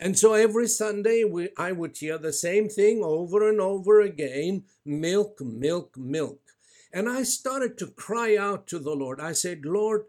And 0.00 0.16
so 0.16 0.34
every 0.34 0.68
Sunday 0.68 1.24
we, 1.24 1.48
I 1.56 1.72
would 1.72 1.96
hear 1.96 2.18
the 2.18 2.32
same 2.32 2.68
thing 2.68 3.02
over 3.02 3.48
and 3.48 3.60
over 3.60 4.00
again 4.00 4.64
milk, 4.84 5.40
milk, 5.40 5.96
milk. 5.96 6.40
And 6.92 7.08
I 7.08 7.24
started 7.24 7.76
to 7.78 7.88
cry 7.88 8.36
out 8.36 8.66
to 8.68 8.78
the 8.78 8.94
Lord. 8.94 9.20
I 9.20 9.32
said, 9.32 9.64
Lord, 9.64 10.04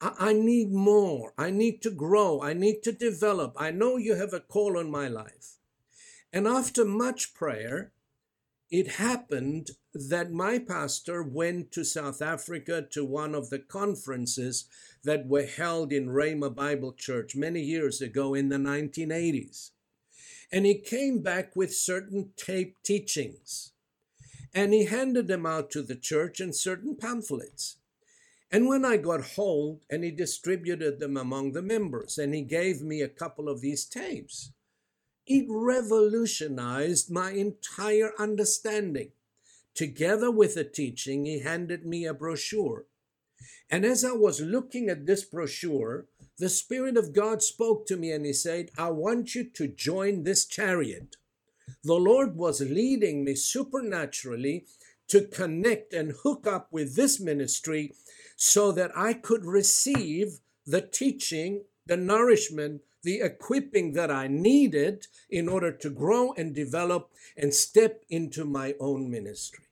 I, 0.00 0.12
I 0.18 0.32
need 0.32 0.72
more. 0.72 1.34
I 1.36 1.50
need 1.50 1.82
to 1.82 1.90
grow. 1.90 2.42
I 2.42 2.52
need 2.52 2.82
to 2.84 2.92
develop. 2.92 3.54
I 3.58 3.72
know 3.72 3.96
you 3.96 4.14
have 4.14 4.32
a 4.32 4.40
call 4.40 4.78
on 4.78 4.90
my 4.90 5.08
life. 5.08 5.58
And 6.32 6.46
after 6.46 6.84
much 6.84 7.34
prayer, 7.34 7.92
it 8.70 8.92
happened 8.92 9.70
that 9.94 10.32
my 10.32 10.58
pastor 10.58 11.22
went 11.22 11.70
to 11.72 11.84
South 11.84 12.20
Africa 12.20 12.84
to 12.90 13.04
one 13.04 13.34
of 13.34 13.50
the 13.50 13.60
conferences 13.60 14.64
that 15.04 15.28
were 15.28 15.46
held 15.46 15.92
in 15.92 16.08
Rhema 16.08 16.52
Bible 16.54 16.92
Church 16.92 17.36
many 17.36 17.60
years 17.60 18.00
ago 18.00 18.34
in 18.34 18.48
the 18.48 18.56
1980s. 18.56 19.70
And 20.50 20.66
he 20.66 20.74
came 20.74 21.20
back 21.20 21.54
with 21.54 21.74
certain 21.74 22.30
tape 22.36 22.76
teachings. 22.82 23.72
And 24.52 24.72
he 24.72 24.84
handed 24.84 25.26
them 25.26 25.46
out 25.46 25.70
to 25.72 25.82
the 25.82 25.96
church 25.96 26.40
in 26.40 26.52
certain 26.52 26.96
pamphlets. 26.96 27.76
And 28.50 28.68
when 28.68 28.84
I 28.84 28.98
got 28.98 29.22
hold, 29.34 29.80
and 29.90 30.04
he 30.04 30.12
distributed 30.12 31.00
them 31.00 31.16
among 31.16 31.52
the 31.52 31.62
members, 31.62 32.18
and 32.18 32.34
he 32.34 32.42
gave 32.42 32.82
me 32.82 33.00
a 33.00 33.08
couple 33.08 33.48
of 33.48 33.60
these 33.60 33.84
tapes. 33.84 34.52
It 35.26 35.46
revolutionized 35.48 37.10
my 37.10 37.32
entire 37.32 38.12
understanding. 38.18 39.10
Together 39.74 40.30
with 40.30 40.54
the 40.54 40.64
teaching, 40.64 41.24
he 41.24 41.40
handed 41.40 41.84
me 41.84 42.04
a 42.04 42.14
brochure. 42.14 42.86
And 43.68 43.84
as 43.84 44.04
I 44.04 44.12
was 44.12 44.40
looking 44.40 44.88
at 44.88 45.06
this 45.06 45.24
brochure, 45.24 46.06
the 46.38 46.48
Spirit 46.48 46.96
of 46.96 47.12
God 47.12 47.42
spoke 47.42 47.86
to 47.86 47.96
me 47.96 48.12
and 48.12 48.24
he 48.24 48.32
said, 48.32 48.70
I 48.78 48.90
want 48.90 49.34
you 49.34 49.44
to 49.44 49.68
join 49.68 50.22
this 50.22 50.46
chariot. 50.46 51.16
The 51.82 51.94
Lord 51.94 52.36
was 52.36 52.60
leading 52.60 53.24
me 53.24 53.34
supernaturally 53.34 54.66
to 55.08 55.26
connect 55.26 55.92
and 55.92 56.14
hook 56.22 56.46
up 56.46 56.68
with 56.70 56.94
this 56.94 57.20
ministry 57.20 57.94
so 58.36 58.72
that 58.72 58.96
I 58.96 59.12
could 59.12 59.44
receive 59.44 60.40
the 60.66 60.80
teaching, 60.80 61.64
the 61.86 61.96
nourishment, 61.96 62.82
the 63.02 63.20
equipping 63.20 63.92
that 63.92 64.10
I 64.10 64.28
needed 64.28 65.06
in 65.28 65.48
order 65.48 65.70
to 65.70 65.90
grow 65.90 66.32
and 66.32 66.54
develop 66.54 67.10
and 67.36 67.52
step 67.52 68.02
into 68.08 68.44
my 68.44 68.74
own 68.80 69.10
ministry. 69.10 69.63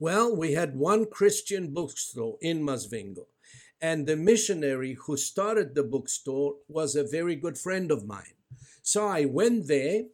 Well, 0.00 0.36
we 0.36 0.52
had 0.52 0.76
one 0.76 1.06
Christian 1.06 1.74
bookstore 1.74 2.38
in 2.40 2.62
Masvingo, 2.62 3.26
and 3.80 4.06
the 4.06 4.16
missionary 4.16 4.96
who 5.06 5.16
started 5.16 5.74
the 5.74 5.82
bookstore 5.82 6.56
was 6.68 6.94
a 6.94 7.02
very 7.02 7.34
good 7.34 7.58
friend 7.58 7.90
of 7.90 8.06
mine. 8.06 8.36
So 8.82 9.06
I 9.06 9.24
went 9.24 9.66
there 9.66 10.04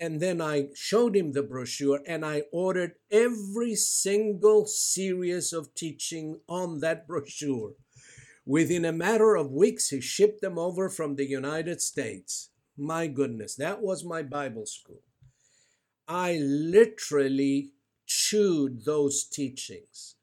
and 0.00 0.20
then 0.20 0.40
I 0.40 0.68
showed 0.74 1.16
him 1.16 1.32
the 1.32 1.42
brochure 1.42 2.00
and 2.06 2.24
I 2.24 2.44
ordered 2.52 2.92
every 3.10 3.74
single 3.74 4.66
series 4.66 5.52
of 5.52 5.74
teaching 5.74 6.40
on 6.48 6.78
that 6.80 7.08
brochure. 7.08 7.72
Within 8.46 8.84
a 8.84 8.92
matter 8.92 9.34
of 9.34 9.50
weeks, 9.50 9.88
he 9.90 10.00
shipped 10.00 10.40
them 10.40 10.58
over 10.58 10.88
from 10.88 11.16
the 11.16 11.26
United 11.28 11.82
States. 11.82 12.50
My 12.76 13.08
goodness, 13.08 13.56
that 13.56 13.82
was 13.82 14.04
my 14.04 14.22
Bible 14.22 14.64
school. 14.64 15.02
I 16.06 16.38
literally 16.40 17.72
chewed 18.08 18.84
those 18.84 19.24
teachings 19.24 20.16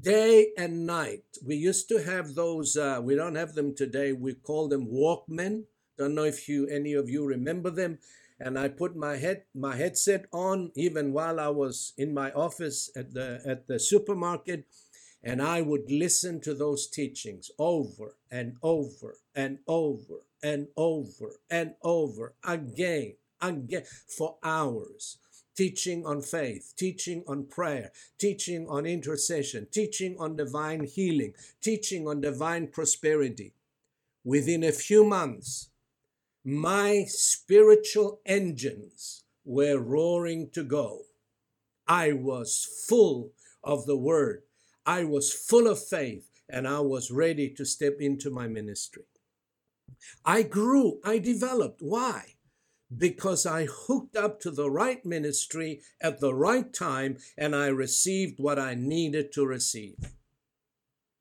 day 0.00 0.48
and 0.56 0.86
night. 0.86 1.24
We 1.44 1.56
used 1.56 1.88
to 1.88 2.04
have 2.04 2.34
those, 2.34 2.76
uh, 2.76 3.00
we 3.02 3.14
don't 3.14 3.36
have 3.36 3.54
them 3.54 3.74
today. 3.74 4.12
We 4.12 4.34
call 4.34 4.68
them 4.68 4.86
Walkmen. 4.86 5.64
Don't 5.96 6.14
know 6.14 6.24
if 6.24 6.48
you 6.48 6.68
any 6.68 6.92
of 6.92 7.08
you 7.08 7.24
remember 7.24 7.70
them. 7.70 7.98
And 8.38 8.58
I 8.58 8.68
put 8.68 8.94
my 8.94 9.16
head 9.16 9.44
my 9.52 9.74
headset 9.74 10.26
on 10.32 10.70
even 10.76 11.12
while 11.12 11.40
I 11.40 11.48
was 11.48 11.92
in 11.96 12.14
my 12.14 12.30
office 12.32 12.88
at 12.94 13.12
the 13.12 13.40
at 13.44 13.66
the 13.66 13.80
supermarket 13.80 14.66
and 15.22 15.42
I 15.42 15.62
would 15.62 15.90
listen 15.90 16.40
to 16.42 16.54
those 16.54 16.86
teachings 16.86 17.50
over 17.58 18.14
and 18.30 18.56
over 18.62 19.16
and 19.34 19.58
over 19.66 20.22
and 20.42 20.68
over 20.76 21.40
and 21.50 21.74
over 21.82 22.34
again, 22.44 23.14
again 23.40 23.82
for 24.16 24.36
hours. 24.44 25.18
Teaching 25.58 26.06
on 26.06 26.22
faith, 26.22 26.72
teaching 26.76 27.24
on 27.26 27.46
prayer, 27.46 27.90
teaching 28.16 28.68
on 28.68 28.86
intercession, 28.86 29.66
teaching 29.72 30.14
on 30.16 30.36
divine 30.36 30.84
healing, 30.84 31.34
teaching 31.60 32.06
on 32.06 32.20
divine 32.20 32.68
prosperity. 32.68 33.54
Within 34.22 34.62
a 34.62 34.70
few 34.70 35.02
months, 35.02 35.70
my 36.44 37.06
spiritual 37.08 38.20
engines 38.24 39.24
were 39.44 39.80
roaring 39.80 40.48
to 40.50 40.62
go. 40.62 41.00
I 41.88 42.12
was 42.12 42.84
full 42.86 43.32
of 43.64 43.84
the 43.84 43.96
word. 43.96 44.44
I 44.86 45.02
was 45.02 45.32
full 45.32 45.66
of 45.66 45.84
faith 45.84 46.30
and 46.48 46.68
I 46.68 46.78
was 46.78 47.10
ready 47.10 47.50
to 47.56 47.64
step 47.64 47.96
into 47.98 48.30
my 48.30 48.46
ministry. 48.46 49.06
I 50.24 50.42
grew, 50.42 51.00
I 51.04 51.18
developed. 51.18 51.82
Why? 51.82 52.37
Because 52.96 53.44
I 53.44 53.66
hooked 53.66 54.16
up 54.16 54.40
to 54.40 54.50
the 54.50 54.70
right 54.70 55.04
ministry 55.04 55.82
at 56.00 56.20
the 56.20 56.34
right 56.34 56.72
time 56.72 57.18
and 57.36 57.54
I 57.54 57.66
received 57.66 58.38
what 58.38 58.58
I 58.58 58.74
needed 58.74 59.32
to 59.32 59.46
receive. 59.46 59.96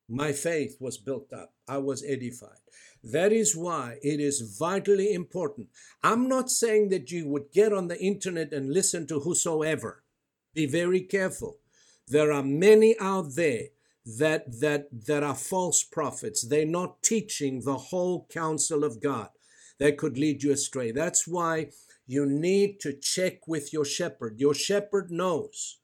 My 0.10 0.32
faith 0.32 0.78
was 0.80 0.98
built 0.98 1.34
up, 1.34 1.54
I 1.68 1.80
was 1.80 2.04
edified. 2.04 2.62
That 3.04 3.32
is 3.32 3.56
why 3.56 3.98
it 4.02 4.20
is 4.20 4.58
vitally 4.58 5.14
important. 5.14 5.68
I'm 6.04 6.28
not 6.28 6.50
saying 6.50 6.90
that 6.90 7.12
you 7.12 7.28
would 7.28 7.52
get 7.52 7.74
on 7.74 7.88
the 7.88 8.02
internet 8.02 8.54
and 8.54 8.74
listen 8.74 9.06
to 9.08 9.20
whosoever. 9.20 10.04
Be 10.54 10.66
very 10.66 11.02
careful. 11.02 11.58
There 12.08 12.32
are 12.32 12.44
many 12.44 12.98
out 13.00 13.36
there 13.36 13.68
that 14.06 14.62
that 14.62 14.88
that 15.08 15.24
are 15.24 15.36
false 15.36 15.84
prophets. 15.84 16.48
They're 16.48 16.66
not 16.66 17.04
teaching 17.04 17.62
the 17.62 17.78
whole 17.78 18.28
counsel 18.32 18.84
of 18.84 19.02
God. 19.02 19.30
That 19.80 19.98
could 19.98 20.18
lead 20.18 20.44
you 20.44 20.52
astray. 20.52 20.92
That's 20.92 21.28
why 21.28 21.70
you 22.08 22.26
need 22.26 22.80
to 22.82 22.94
check 22.94 23.48
with 23.48 23.74
your 23.74 23.86
shepherd. 23.86 24.40
Your 24.40 24.54
shepherd 24.54 25.12
knows. 25.12 25.80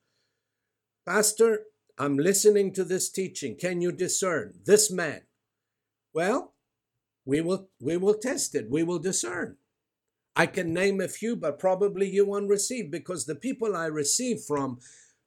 Pastor, 1.06 1.66
I'm 1.98 2.18
listening 2.18 2.74
to 2.74 2.84
this 2.84 3.10
teaching. 3.10 3.56
Can 3.56 3.82
you 3.82 3.92
discern 3.92 4.54
this 4.66 4.90
man? 4.90 5.22
Well, 6.14 6.54
we 7.26 7.42
will 7.42 7.70
we 7.80 7.98
will 7.98 8.16
test 8.16 8.56
it. 8.56 8.70
We 8.70 8.84
will 8.84 9.00
discern. 9.00 9.58
I 10.36 10.48
can 10.48 10.74
name 10.74 11.00
a 11.00 11.08
few, 11.08 11.36
but 11.36 11.60
probably 11.60 12.10
you 12.10 12.26
won't 12.26 12.50
receive 12.50 12.90
because 12.90 13.26
the 13.26 13.36
people 13.36 13.76
I 13.76 13.86
receive 13.86 14.42
from, 14.42 14.80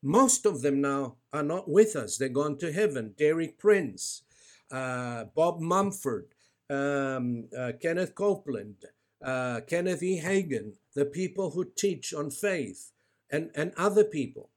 most 0.02 0.46
of 0.46 0.62
them 0.62 0.80
now 0.80 1.16
are 1.32 1.44
not 1.44 1.68
with 1.68 1.94
us. 1.94 2.16
They're 2.16 2.28
gone 2.28 2.58
to 2.58 2.72
heaven. 2.72 3.14
Derek 3.16 3.58
Prince, 3.58 4.22
uh, 4.70 5.24
Bob 5.34 5.60
Mumford, 5.60 6.34
um, 6.70 7.48
uh, 7.56 7.72
Kenneth 7.80 8.14
Copeland, 8.14 8.76
uh, 9.24 9.60
Kenneth 9.66 10.02
E. 10.02 10.20
Hagin, 10.20 10.72
the 10.94 11.04
people 11.04 11.50
who 11.50 11.64
teach 11.64 12.12
on 12.12 12.30
faith, 12.30 12.92
and, 13.30 13.50
and 13.54 13.72
other 13.76 14.04
people. 14.04 14.50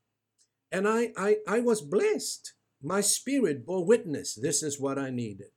And 0.72 0.88
I, 0.88 1.12
I, 1.17 1.38
I 1.48 1.60
was 1.60 1.82
blessed. 1.82 2.54
My 2.82 3.02
spirit 3.02 3.65
bore 3.65 3.84
witness. 3.84 4.36
This 4.36 4.63
is 4.63 4.80
what 4.80 4.98
I 4.98 5.10
needed. 5.10 5.50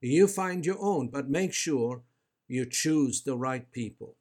You 0.00 0.28
find 0.28 0.64
your 0.64 0.78
own, 0.80 1.08
but 1.08 1.28
make 1.28 1.52
sure 1.52 2.02
you 2.48 2.66
choose 2.66 3.22
the 3.22 3.36
right 3.36 3.70
people. 3.72 4.16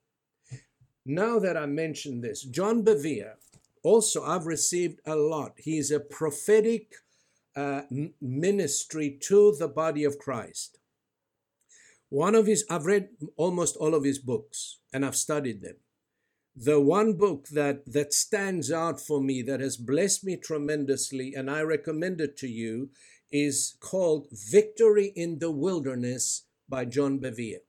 Now 1.06 1.40
that 1.40 1.58
I 1.58 1.66
mentioned 1.66 2.24
this, 2.24 2.44
John 2.44 2.84
Bevere, 2.84 3.36
also 3.84 4.24
I've 4.24 4.46
received 4.46 5.00
a 5.06 5.16
lot. 5.16 5.54
He's 5.58 5.92
a 5.92 6.00
prophetic 6.00 6.94
uh, 7.56 7.84
ministry 8.22 9.18
to 9.22 9.56
the 9.58 9.68
body 9.68 10.04
of 10.04 10.20
Christ. 10.20 10.79
One 12.10 12.36
of 12.36 12.48
his, 12.48 12.66
I've 12.70 12.86
read 12.86 13.10
almost 13.38 13.76
all 13.78 13.94
of 13.94 14.04
his 14.04 14.20
books 14.20 14.80
and 14.92 15.06
I've 15.06 15.16
studied 15.16 15.62
them. 15.62 15.76
The 16.56 16.80
one 16.80 17.14
book 17.14 17.48
that, 17.50 17.92
that 17.92 18.14
stands 18.14 18.72
out 18.72 19.00
for 19.00 19.22
me, 19.22 19.42
that 19.44 19.60
has 19.60 19.78
blessed 19.78 20.26
me 20.26 20.36
tremendously, 20.36 21.34
and 21.34 21.50
I 21.50 21.62
recommend 21.62 22.20
it 22.20 22.36
to 22.38 22.48
you, 22.48 22.90
is 23.32 23.78
called 23.80 24.28
Victory 24.32 25.14
in 25.16 25.40
the 25.40 25.52
Wilderness 25.52 26.44
by 26.68 26.86
John 26.86 27.20
Bevere 27.20 27.60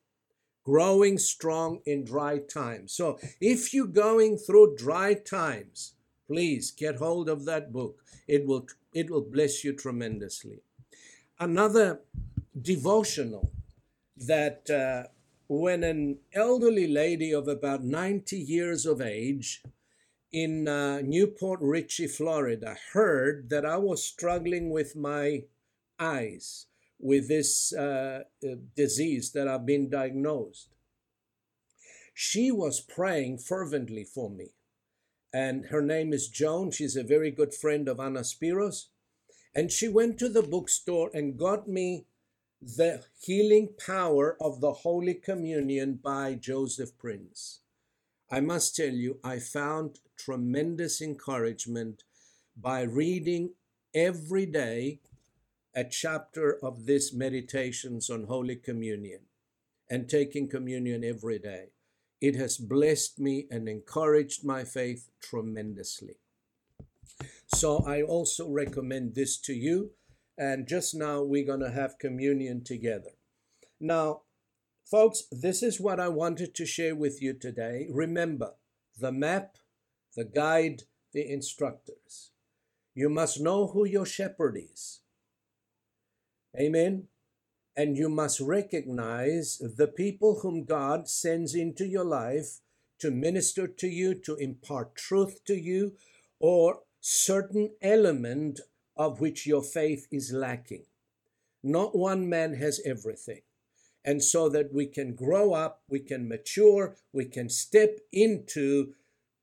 growing 0.65 1.19
strong 1.19 1.81
in 1.87 2.05
dry 2.05 2.39
times. 2.39 2.93
So 2.93 3.19
if 3.41 3.73
you're 3.75 3.87
going 3.87 4.37
through 4.37 4.77
dry 4.77 5.15
times, 5.15 5.95
please 6.27 6.71
get 6.71 6.97
hold 6.97 7.29
of 7.29 7.45
that 7.47 7.73
book. 7.73 8.03
It 8.29 8.47
will 8.47 8.67
it 8.93 9.11
will 9.11 9.23
bless 9.23 9.65
you 9.65 9.73
tremendously. 9.75 10.63
Another 11.39 12.01
devotional 12.61 13.51
that 14.21 14.71
uh, 14.71 15.09
when 15.49 15.83
an 15.83 16.19
elderly 16.33 16.87
lady 16.87 17.33
of 17.33 17.49
about 17.49 17.83
90 17.83 18.37
years 18.37 18.87
of 18.87 19.01
age 19.01 19.63
in 20.33 20.69
uh, 20.69 21.01
New 21.01 21.27
Port 21.27 21.61
Richey, 21.61 22.07
Florida, 22.07 22.77
heard 22.93 23.51
that 23.51 23.65
I 23.67 23.77
was 23.79 24.05
struggling 24.05 24.71
with 24.71 24.95
my 24.95 25.45
eyes 25.99 26.67
with 26.99 27.29
this 27.29 27.73
uh, 27.73 28.25
uh, 28.45 28.55
disease 28.77 29.33
that 29.33 29.49
I've 29.49 29.67
been 29.67 29.89
diagnosed. 29.89 30.69
She 32.15 32.51
was 32.51 32.81
praying 32.81 33.39
fervently 33.39 34.05
for 34.05 34.29
me. 34.31 34.53
And 35.33 35.67
her 35.67 35.81
name 35.81 36.13
is 36.13 36.29
Joan. 36.29 36.71
She's 36.71 36.97
a 36.97 37.05
very 37.05 37.31
good 37.31 37.55
friend 37.55 37.89
of 37.89 37.99
Anna 37.99 38.21
Spiros. 38.21 38.87
And 39.55 39.73
she 39.73 39.89
went 39.89 40.19
to 40.19 40.29
the 40.29 40.43
bookstore 40.43 41.11
and 41.15 41.39
got 41.39 41.67
me 41.67 42.07
the 42.63 43.03
healing 43.19 43.71
power 43.79 44.37
of 44.41 44.61
the 44.61 44.73
Holy 44.73 45.15
Communion 45.15 45.95
by 46.03 46.35
Joseph 46.35 46.97
Prince. 46.99 47.61
I 48.31 48.41
must 48.41 48.77
tell 48.77 48.93
you, 48.93 49.19
I 49.25 49.39
found 49.39 50.01
tremendous 50.17 51.01
encouragement 51.01 52.05
by 52.55 52.83
reading 52.83 53.55
every 53.95 54.45
day 54.45 55.01
a 55.75 55.85
chapter 55.85 56.59
of 56.63 56.85
this 56.85 57.15
meditations 57.15 58.11
on 58.11 58.25
Holy 58.25 58.57
Communion 58.57 59.21
and 59.89 60.09
taking 60.09 60.49
communion 60.49 61.03
every 61.03 61.39
day. 61.39 61.71
It 62.21 62.37
has 62.37 62.59
blessed 62.59 63.19
me 63.19 63.47
and 63.51 63.69
encouraged 63.69 64.45
my 64.45 64.65
faith 64.65 65.09
tremendously. 65.23 66.17
So 67.47 67.79
I 67.87 68.03
also 68.03 68.49
recommend 68.49 69.15
this 69.15 69.39
to 69.39 69.55
you. 69.55 69.93
And 70.41 70.67
just 70.67 70.95
now 70.95 71.23
we're 71.23 71.45
going 71.45 71.61
to 71.61 71.71
have 71.71 71.99
communion 71.99 72.65
together. 72.65 73.11
Now, 73.79 74.23
folks, 74.91 75.25
this 75.31 75.63
is 75.63 75.79
what 75.79 76.01
I 76.01 76.09
wanted 76.09 76.55
to 76.55 76.65
share 76.65 76.97
with 76.97 77.21
you 77.21 77.35
today. 77.35 77.89
Remember 77.93 78.55
the 78.99 79.13
map, 79.13 79.57
the 80.17 80.25
guide, 80.25 80.85
the 81.13 81.31
instructors. 81.31 82.31
You 82.95 83.11
must 83.11 83.39
know 83.39 83.67
who 83.67 83.85
your 83.85 84.07
shepherd 84.07 84.57
is. 84.57 85.03
Amen. 86.59 87.09
And 87.77 87.99
you 87.99 88.09
must 88.09 88.41
recognize 88.41 89.61
the 89.77 89.89
people 89.89 90.41
whom 90.41 90.65
God 90.65 91.07
sends 91.07 91.55
into 91.55 91.87
your 91.87 92.05
life 92.05 92.61
to 93.01 93.11
minister 93.11 93.69
to 93.69 93.89
you, 93.89 94.15
to 94.15 94.37
impart 94.37 94.97
truth 94.97 95.45
to 95.45 95.55
you, 95.55 95.97
or 96.39 96.81
certain 96.99 97.73
element 97.83 98.61
of 98.97 99.21
which 99.21 99.47
your 99.47 99.63
faith 99.63 100.07
is 100.11 100.33
lacking. 100.33 100.85
Not 101.63 101.97
one 101.97 102.29
man 102.29 102.55
has 102.55 102.81
everything. 102.85 103.43
And 104.05 104.23
so 104.23 104.49
that 104.49 104.73
we 104.73 104.87
can 104.87 105.15
grow 105.15 105.53
up, 105.53 105.83
we 105.89 106.01
can 106.01 106.29
mature, 106.29 106.97
we 107.13 107.27
can 107.27 107.51
step 107.51 107.99
into 108.13 108.95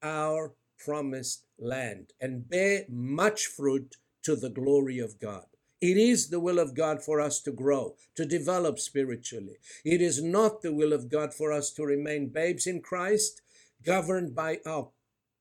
our 0.01 0.55
promised 0.83 1.45
land 1.59 2.13
and 2.19 2.49
bear 2.49 2.85
much 2.89 3.45
fruit 3.45 3.95
to 4.23 4.35
the 4.35 4.49
glory 4.49 4.99
of 4.99 5.19
God. 5.19 5.45
It 5.79 5.97
is 5.97 6.29
the 6.29 6.39
will 6.39 6.57
of 6.57 6.75
God 6.75 7.03
for 7.03 7.21
us 7.21 7.39
to 7.41 7.51
grow, 7.51 7.95
to 8.15 8.25
develop 8.25 8.79
spiritually. 8.79 9.57
It 9.85 10.01
is 10.01 10.23
not 10.23 10.61
the 10.61 10.73
will 10.73 10.91
of 10.91 11.09
God 11.09 11.35
for 11.35 11.51
us 11.51 11.71
to 11.73 11.85
remain 11.85 12.29
babes 12.29 12.65
in 12.65 12.81
Christ, 12.81 13.41
governed 13.83 14.33
by 14.33 14.59
our 14.65 14.89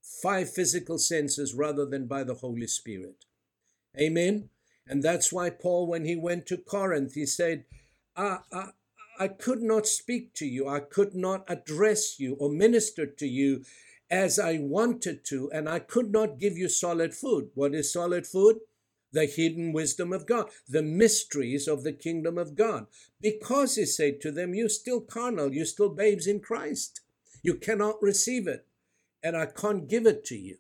five 0.03 0.53
physical 0.53 0.99
senses 0.99 1.55
rather 1.55 1.87
than 1.87 2.07
by 2.07 2.23
the 2.23 2.35
Holy 2.35 2.66
Spirit. 2.66 3.25
Amen. 3.99 4.51
And 4.87 5.03
that's 5.03 5.33
why 5.33 5.51
Paul, 5.51 5.87
when 5.87 6.05
he 6.05 6.17
went 6.17 6.47
to 6.47 6.57
Corinth, 6.57 7.15
he 7.15 7.27
said, 7.27 7.65
I, 8.17 8.39
I, 8.53 8.69
I 9.19 9.29
could 9.29 9.63
not 9.63 9.87
speak 9.87 10.35
to 10.35 10.47
you, 10.47 10.69
I 10.69 10.81
could 10.81 11.15
not 11.15 11.45
address 11.49 12.21
you 12.21 12.37
or 12.39 12.51
minister 12.51 13.07
to 13.07 13.27
you 13.27 13.65
as 14.11 14.39
I 14.39 14.59
wanted 14.59 15.25
to, 15.27 15.51
and 15.53 15.69
I 15.69 15.81
could 15.81 16.13
not 16.13 16.39
give 16.39 16.57
you 16.57 16.69
solid 16.69 17.15
food. 17.15 17.51
What 17.55 17.75
is 17.75 17.93
solid 17.93 18.27
food? 18.27 18.59
the 19.17 19.25
hidden 19.25 19.73
wisdom 19.73 20.13
of 20.13 20.27
God, 20.27 20.51
the 20.69 20.83
mysteries 20.83 21.67
of 21.67 21.83
the 21.83 21.93
kingdom 21.93 22.37
of 22.37 22.55
God. 22.55 22.87
Because 23.21 23.77
he 23.77 23.87
said 23.87 24.21
to 24.21 24.31
them, 24.31 24.55
You're 24.55 24.69
still 24.69 25.01
carnal, 25.01 25.53
you're 25.53 25.65
still 25.65 25.89
babes 25.89 26.27
in 26.27 26.41
Christ. 26.41 27.01
You 27.43 27.55
cannot 27.55 28.03
receive 28.03 28.47
it, 28.47 28.67
and 29.23 29.37
I 29.37 29.47
can't 29.47 29.89
give 29.89 30.07
it 30.07 30.25
to 30.27 30.37
you. 30.37 30.57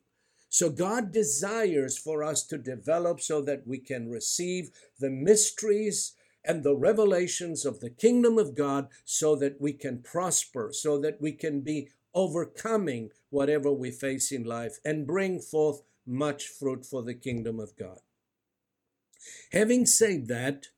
So 0.56 0.70
God 0.70 1.12
desires 1.12 1.98
for 1.98 2.24
us 2.24 2.42
to 2.44 2.56
develop 2.56 3.20
so 3.20 3.42
that 3.42 3.66
we 3.66 3.76
can 3.76 4.08
receive 4.08 4.70
the 4.98 5.10
mysteries 5.10 6.14
and 6.42 6.62
the 6.62 6.74
revelations 6.74 7.66
of 7.66 7.80
the 7.80 7.90
kingdom 7.90 8.38
of 8.38 8.54
God 8.54 8.88
so 9.04 9.36
that 9.36 9.60
we 9.60 9.74
can 9.74 10.00
prosper, 10.00 10.70
so 10.72 10.98
that 10.98 11.20
we 11.20 11.32
can 11.32 11.60
be 11.60 11.90
overcoming 12.14 13.10
whatever 13.28 13.70
we 13.70 13.90
face 13.90 14.32
in 14.32 14.44
life 14.44 14.78
and 14.82 15.06
bring 15.06 15.40
forth 15.40 15.82
much 16.06 16.48
fruit 16.48 16.86
for 16.86 17.02
the 17.02 17.12
kingdom 17.12 17.60
of 17.60 17.76
God. 17.76 17.98
Having 19.52 19.84
said 19.84 20.26
that, 20.28 20.68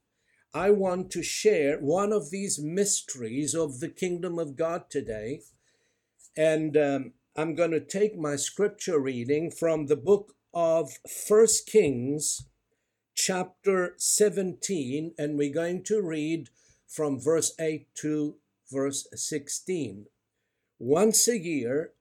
I 0.52 0.70
want 0.70 1.12
to 1.12 1.22
share 1.22 1.78
one 1.78 2.12
of 2.12 2.30
these 2.30 2.58
mysteries 2.58 3.54
of 3.54 3.78
the 3.78 3.90
kingdom 3.90 4.40
of 4.40 4.56
God 4.56 4.90
today. 4.90 5.42
And 6.36 6.76
um, 6.76 7.12
I'm 7.38 7.54
going 7.54 7.70
to 7.70 7.78
take 7.78 8.18
my 8.18 8.34
scripture 8.34 8.98
reading 8.98 9.52
from 9.52 9.86
the 9.86 9.94
book 9.94 10.34
of 10.52 10.98
First 11.28 11.68
Kings, 11.68 12.48
chapter 13.14 13.94
17, 13.96 15.14
and 15.16 15.38
we're 15.38 15.54
going 15.54 15.84
to 15.84 16.02
read 16.02 16.48
from 16.88 17.20
verse 17.20 17.54
8 17.60 17.94
to 18.00 18.38
verse 18.72 19.06
16. 19.14 20.06
Once 20.80 21.28
a 21.28 21.38
year, 21.38 21.92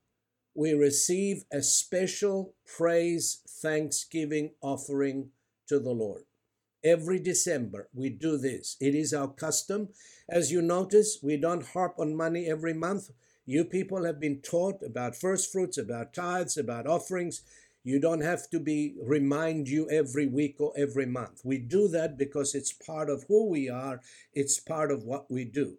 we 0.56 0.72
receive 0.72 1.44
a 1.52 1.62
special 1.62 2.54
praise 2.76 3.40
thanksgiving 3.62 4.54
offering 4.60 5.28
to 5.68 5.78
the 5.78 5.92
Lord. 5.92 6.24
Every 6.82 7.20
December, 7.20 7.88
we 7.94 8.10
do 8.10 8.38
this. 8.38 8.76
It 8.80 8.96
is 8.96 9.14
our 9.14 9.28
custom. 9.28 9.90
As 10.28 10.50
you 10.50 10.62
notice, 10.62 11.20
we 11.22 11.36
don't 11.36 11.64
harp 11.64 11.94
on 12.00 12.16
money 12.16 12.46
every 12.46 12.74
month. 12.74 13.10
You 13.50 13.64
people 13.64 14.04
have 14.04 14.20
been 14.20 14.42
taught 14.42 14.82
about 14.82 15.16
first 15.16 15.50
fruits, 15.50 15.78
about 15.78 16.12
tithes, 16.12 16.58
about 16.58 16.86
offerings. 16.86 17.40
You 17.82 17.98
don't 17.98 18.20
have 18.20 18.50
to 18.50 18.60
be 18.60 18.94
remind 19.02 19.70
you 19.70 19.88
every 19.88 20.26
week 20.26 20.56
or 20.58 20.74
every 20.76 21.06
month. 21.06 21.40
We 21.44 21.56
do 21.56 21.88
that 21.88 22.18
because 22.18 22.54
it's 22.54 22.74
part 22.74 23.08
of 23.08 23.24
who 23.26 23.48
we 23.48 23.70
are, 23.70 24.02
it's 24.34 24.60
part 24.60 24.90
of 24.90 25.04
what 25.04 25.30
we 25.30 25.46
do. 25.46 25.78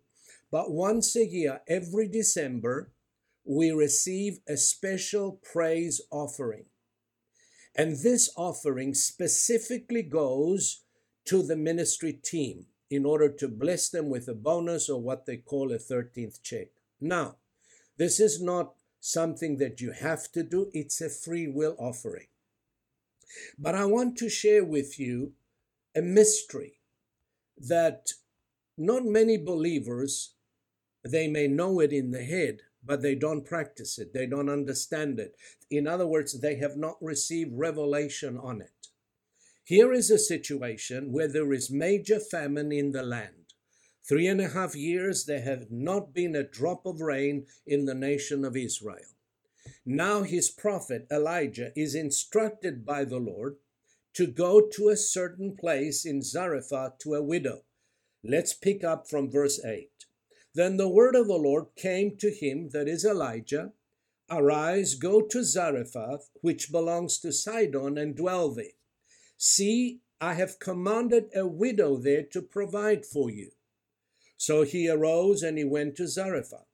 But 0.51 0.71
once 0.71 1.15
a 1.15 1.23
year, 1.23 1.61
every 1.67 2.07
December, 2.07 2.91
we 3.45 3.69
receive 3.69 4.39
a 4.47 4.57
special 4.57 5.39
praise 5.53 6.01
offering. 6.09 6.65
And 7.75 7.97
this 7.97 8.31
offering 8.35 8.95
specifically 8.95 10.01
goes 10.01 10.85
to 11.25 11.43
the 11.43 11.55
ministry 11.55 12.13
team 12.13 12.65
in 12.89 13.05
order 13.05 13.29
to 13.29 13.47
bless 13.47 13.89
them 13.89 14.09
with 14.09 14.27
a 14.27 14.33
bonus 14.33 14.89
or 14.89 14.99
what 14.99 15.27
they 15.27 15.37
call 15.37 15.71
a 15.71 15.77
13th 15.77 16.41
check. 16.41 16.69
Now, 16.99 17.35
this 17.99 18.19
is 18.19 18.41
not 18.41 18.73
something 18.99 19.57
that 19.57 19.79
you 19.79 19.91
have 19.91 20.31
to 20.31 20.41
do, 20.41 20.71
it's 20.73 20.99
a 21.01 21.09
free 21.09 21.47
will 21.47 21.75
offering. 21.77 22.27
But 23.59 23.75
I 23.75 23.85
want 23.85 24.17
to 24.17 24.29
share 24.29 24.65
with 24.65 24.99
you 24.99 25.33
a 25.95 26.01
mystery 26.01 26.79
that 27.57 28.13
not 28.77 29.05
many 29.05 29.37
believers 29.37 30.33
they 31.05 31.27
may 31.27 31.47
know 31.47 31.79
it 31.79 31.93
in 31.93 32.11
the 32.11 32.23
head 32.23 32.61
but 32.83 33.01
they 33.01 33.15
don't 33.15 33.45
practice 33.45 33.97
it 33.97 34.13
they 34.13 34.25
don't 34.25 34.49
understand 34.49 35.19
it 35.19 35.35
in 35.69 35.87
other 35.87 36.07
words 36.07 36.39
they 36.39 36.55
have 36.55 36.77
not 36.77 36.95
received 37.01 37.51
revelation 37.53 38.37
on 38.37 38.61
it 38.61 38.79
here 39.69 39.93
is 39.93 40.09
a 40.09 40.17
situation 40.17 41.11
where 41.11 41.27
there 41.27 41.53
is 41.53 41.69
major 41.69 42.19
famine 42.19 42.71
in 42.71 42.91
the 42.91 43.03
land. 43.03 43.38
Three 44.09 44.25
and 44.25 44.41
a 44.41 44.49
half 44.49 44.75
years 44.75 45.25
there 45.25 45.43
have 45.43 45.69
not 45.69 46.15
been 46.15 46.35
a 46.35 46.41
drop 46.41 46.87
of 46.87 46.99
rain 46.99 47.45
in 47.67 47.85
the 47.85 47.93
nation 47.93 48.43
of 48.43 48.57
Israel. 48.57 49.05
Now 49.85 50.23
his 50.23 50.49
prophet 50.49 51.05
Elijah 51.11 51.71
is 51.75 51.93
instructed 51.93 52.87
by 52.87 53.05
the 53.05 53.19
Lord 53.19 53.57
to 54.15 54.25
go 54.25 54.61
to 54.61 54.89
a 54.89 54.97
certain 54.97 55.55
place 55.55 56.07
in 56.07 56.23
Zarephath 56.23 56.97
to 57.03 57.13
a 57.13 57.21
widow. 57.21 57.61
Let's 58.23 58.51
pick 58.51 58.83
up 58.83 59.07
from 59.07 59.29
verse 59.29 59.63
8. 59.63 59.91
Then 60.55 60.77
the 60.77 60.89
word 60.89 61.15
of 61.15 61.27
the 61.27 61.35
Lord 61.35 61.67
came 61.75 62.17
to 62.17 62.31
him, 62.31 62.69
that 62.69 62.87
is 62.87 63.05
Elijah 63.05 63.73
Arise, 64.31 64.95
go 64.95 65.21
to 65.21 65.43
Zarephath, 65.43 66.31
which 66.41 66.71
belongs 66.71 67.19
to 67.19 67.31
Sidon, 67.31 67.95
and 67.99 68.15
dwell 68.15 68.49
there. 68.49 68.77
See, 69.37 69.99
I 70.19 70.33
have 70.33 70.57
commanded 70.57 71.29
a 71.35 71.45
widow 71.45 71.97
there 71.97 72.23
to 72.31 72.41
provide 72.41 73.05
for 73.05 73.29
you. 73.29 73.51
So 74.39 74.63
he 74.63 74.89
arose 74.89 75.43
and 75.43 75.57
he 75.57 75.65
went 75.65 75.97
to 75.97 76.07
Zarephath. 76.07 76.65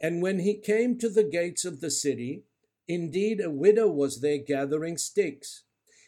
And 0.00 0.22
when 0.22 0.38
he 0.38 0.54
came 0.54 0.98
to 0.98 1.10
the 1.10 1.22
gates 1.22 1.66
of 1.66 1.80
the 1.80 1.90
city, 1.90 2.44
indeed 2.88 3.40
a 3.40 3.50
widow 3.50 3.88
was 3.88 4.22
there 4.22 4.38
gathering 4.38 4.96
sticks. 4.96 5.64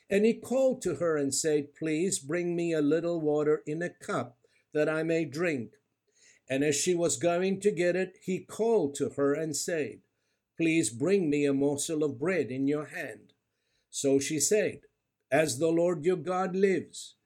And 0.08 0.24
he 0.24 0.32
called 0.32 0.80
to 0.82 0.94
her 0.96 1.16
and 1.18 1.34
said, 1.34 1.74
Please 1.78 2.18
bring 2.18 2.56
me 2.56 2.72
a 2.72 2.80
little 2.80 3.20
water 3.20 3.62
in 3.66 3.82
a 3.82 3.90
cup 3.90 4.38
that 4.72 4.88
I 4.88 5.02
may 5.02 5.26
drink. 5.26 5.72
And 6.48 6.64
as 6.64 6.74
she 6.74 6.94
was 6.94 7.18
going 7.18 7.60
to 7.60 7.70
get 7.70 7.96
it, 7.96 8.16
he 8.22 8.40
called 8.40 8.94
to 8.96 9.10
her 9.10 9.34
and 9.34 9.54
said, 9.54 10.00
Please 10.56 10.88
bring 10.88 11.28
me 11.28 11.44
a 11.44 11.52
morsel 11.52 12.02
of 12.02 12.18
bread 12.18 12.50
in 12.50 12.66
your 12.66 12.86
hand. 12.86 13.34
So 13.90 14.18
she 14.18 14.40
said, 14.40 14.80
as 15.34 15.58
the 15.58 15.68
Lord 15.68 16.04
your 16.04 16.16
God 16.16 16.54
lives. 16.54 17.16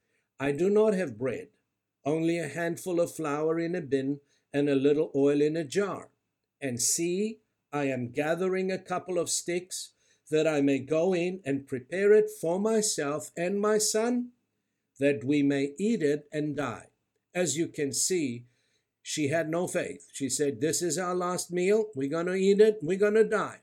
I 0.41 0.53
do 0.53 0.71
not 0.71 0.95
have 0.95 1.19
bread, 1.19 1.49
only 2.09 2.39
a 2.39 2.49
handful 2.49 3.01
of 3.01 3.15
flour 3.15 3.59
in 3.59 3.75
a 3.75 3.81
bin 3.81 4.21
and 4.53 4.69
a 4.69 4.75
little 4.75 5.11
oil 5.15 5.41
in 5.41 5.57
a 5.57 5.65
jar. 5.65 6.11
And 6.61 6.81
see, 6.81 7.41
I 7.73 7.85
am 7.85 8.13
gathering 8.13 8.73
a 8.73 8.79
couple 8.79 9.19
of 9.19 9.31
sticks 9.31 9.93
that 10.31 10.47
I 10.47 10.61
may 10.61 10.79
go 10.79 11.15
in 11.15 11.41
and 11.45 11.67
prepare 11.67 12.13
it 12.13 12.31
for 12.41 12.59
myself 12.59 13.31
and 13.37 13.61
my 13.61 13.79
son, 13.79 14.31
that 14.99 15.23
we 15.25 15.43
may 15.43 15.73
eat 15.79 16.03
it 16.03 16.29
and 16.33 16.57
die. 16.57 16.87
As 17.35 17.57
you 17.57 17.69
can 17.69 17.93
see, 17.93 18.47
she 19.03 19.29
had 19.29 19.49
no 19.49 19.67
faith. 19.67 20.09
She 20.13 20.29
said, 20.29 20.61
This 20.61 20.83
is 20.83 20.99
our 20.99 21.15
last 21.15 21.53
meal. 21.53 21.87
We're 21.95 22.11
going 22.11 22.27
to 22.27 22.35
eat 22.35 22.61
it. 22.61 22.79
We're 22.83 22.99
going 22.99 23.15
to 23.15 23.25
die. 23.25 23.61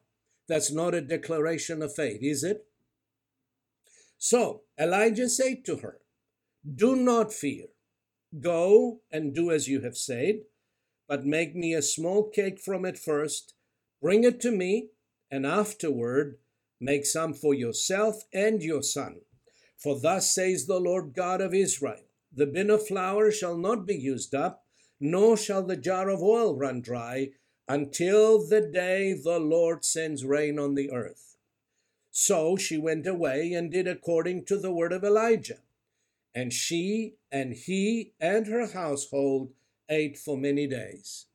That's 0.48 0.72
not 0.72 0.96
a 0.96 1.02
declaration 1.02 1.82
of 1.82 1.96
faith, 1.96 2.20
is 2.22 2.44
it? 2.44 2.66
So 4.18 4.62
Elijah 4.80 5.30
said 5.30 5.66
to 5.66 5.78
her, 5.78 6.00
Do 6.64 6.96
not 6.96 7.34
fear. 7.34 7.66
Go 8.40 9.02
and 9.12 9.34
do 9.34 9.52
as 9.52 9.68
you 9.68 9.82
have 9.82 9.98
said, 9.98 10.42
but 11.08 11.26
make 11.26 11.56
me 11.56 11.74
a 11.74 11.82
small 11.82 12.30
cake 12.30 12.60
from 12.60 12.86
it 12.86 12.98
first. 12.98 13.54
Bring 14.02 14.24
it 14.24 14.42
to 14.42 14.52
me, 14.52 14.90
and 15.32 15.46
afterward 15.46 16.38
make 16.80 17.06
some 17.06 17.34
for 17.34 17.54
yourself 17.54 18.24
and 18.34 18.62
your 18.62 18.82
son. 18.82 19.22
For 19.78 20.00
thus 20.00 20.34
says 20.34 20.66
the 20.66 20.80
Lord 20.80 21.14
God 21.14 21.42
of 21.42 21.54
Israel 21.54 22.04
The 22.34 22.48
bin 22.48 22.70
of 22.70 22.88
flour 22.88 23.32
shall 23.32 23.58
not 23.58 23.86
be 23.86 23.96
used 23.96 24.34
up, 24.34 24.66
nor 25.00 25.38
shall 25.38 25.64
the 25.64 25.78
jar 25.78 26.10
of 26.10 26.22
oil 26.22 26.56
run 26.56 26.82
dry, 26.82 27.32
until 27.68 28.46
the 28.46 28.62
day 28.62 29.14
the 29.14 29.40
Lord 29.40 29.86
sends 29.86 30.26
rain 30.26 30.60
on 30.60 30.76
the 30.76 30.92
earth. 30.92 31.38
So 32.12 32.56
she 32.56 32.78
went 32.78 33.08
away 33.08 33.54
and 33.54 33.72
did 33.72 33.88
according 33.88 34.46
to 34.46 34.58
the 34.58 34.72
word 34.72 34.94
of 34.94 35.04
Elijah. 35.04 35.60
And 36.36 36.52
she 36.52 37.16
and 37.32 37.54
he 37.54 38.14
and 38.20 38.46
her 38.48 38.68
household 38.68 39.54
ate 39.90 40.18
for 40.18 40.38
many 40.38 40.68
days. 40.68 41.28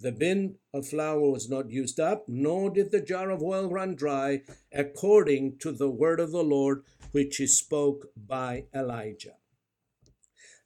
The 0.00 0.12
bin 0.12 0.56
of 0.72 0.88
flour 0.88 1.30
was 1.30 1.50
not 1.50 1.70
used 1.70 2.00
up, 2.00 2.24
nor 2.28 2.70
did 2.70 2.90
the 2.90 3.00
jar 3.00 3.30
of 3.30 3.42
oil 3.42 3.68
run 3.68 3.94
dry, 3.94 4.42
according 4.72 5.58
to 5.58 5.72
the 5.72 5.90
word 5.90 6.18
of 6.18 6.30
the 6.30 6.44
Lord 6.44 6.84
which 7.12 7.36
he 7.36 7.46
spoke 7.46 8.06
by 8.16 8.66
Elijah. 8.74 9.36